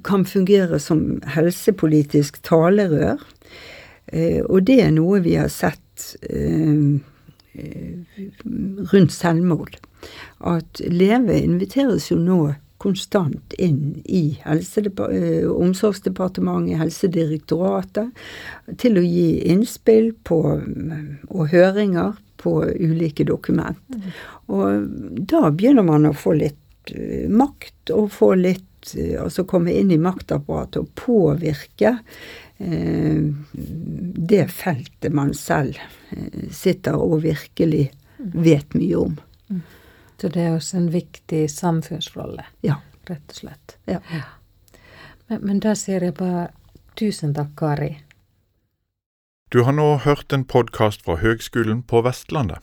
kan 0.05 0.25
fungere 0.29 0.79
som 0.79 1.23
helsepolitisk 1.33 2.43
talerør. 2.45 3.23
Og 4.45 4.67
det 4.69 4.77
er 4.85 4.91
noe 4.93 5.23
vi 5.25 5.39
har 5.41 5.49
sett 5.49 5.81
rundt 8.93 9.13
selvmord. 9.13 9.77
At 10.41 10.81
Leve 10.89 11.39
inviteres 11.43 12.11
jo 12.11 12.19
nå 12.19 12.41
konstant 12.83 13.55
inn 13.63 14.01
i 14.11 14.25
eh, 14.43 15.51
Omsorgsdepartementet, 15.51 16.81
Helsedirektoratet, 16.81 18.11
til 18.83 18.99
å 18.99 19.05
gi 19.07 19.29
innspill 19.53 20.11
på, 20.27 20.41
og 21.31 21.53
høringer 21.53 22.17
på 22.43 22.57
ulike 22.67 23.27
dokument. 23.29 23.79
Mm. 23.95 24.11
Og 24.51 25.23
da 25.31 25.45
begynner 25.55 25.87
man 25.87 26.11
å 26.11 26.17
få 26.17 26.35
litt 26.41 26.59
makt, 27.31 27.93
og 27.95 28.11
få 28.11 28.33
litt 28.41 28.67
uh, 28.97 29.23
Altså 29.25 29.45
komme 29.49 29.75
inn 29.77 29.91
i 29.95 30.01
maktapparatet 30.01 30.83
og 30.83 30.93
påvirke 30.99 31.97
eh, 32.59 33.23
det 34.33 34.45
feltet 34.53 35.13
man 35.15 35.33
selv 35.35 35.79
sitter 36.53 36.99
og 36.99 37.23
virkelig 37.25 37.91
vet 38.19 38.75
mye 38.75 38.97
om. 38.97 39.17
Mm. 39.49 39.63
Så 40.21 40.29
det 40.29 40.43
er 40.45 40.55
også 40.55 40.77
en 40.79 40.91
viktig 40.93 41.51
samfunnsrolle, 41.51 42.45
ja. 42.63 42.79
rett 43.11 43.35
og 43.35 43.41
slett. 43.41 43.77
Ja. 43.91 43.99
ja. 44.13 44.23
Men, 45.27 45.41
men 45.43 45.63
da 45.65 45.75
sier 45.79 46.05
jeg 46.05 46.15
bare 46.21 46.51
tusen 46.99 47.35
takk, 47.35 47.55
Kari. 47.59 47.97
Du 49.53 49.65
har 49.67 49.75
nå 49.77 49.89
hørt 50.05 50.33
en 50.33 50.47
podkast 50.49 51.03
fra 51.05 51.19
Høgskolen 51.21 51.83
på 51.85 52.05
Vestlandet. 52.07 52.63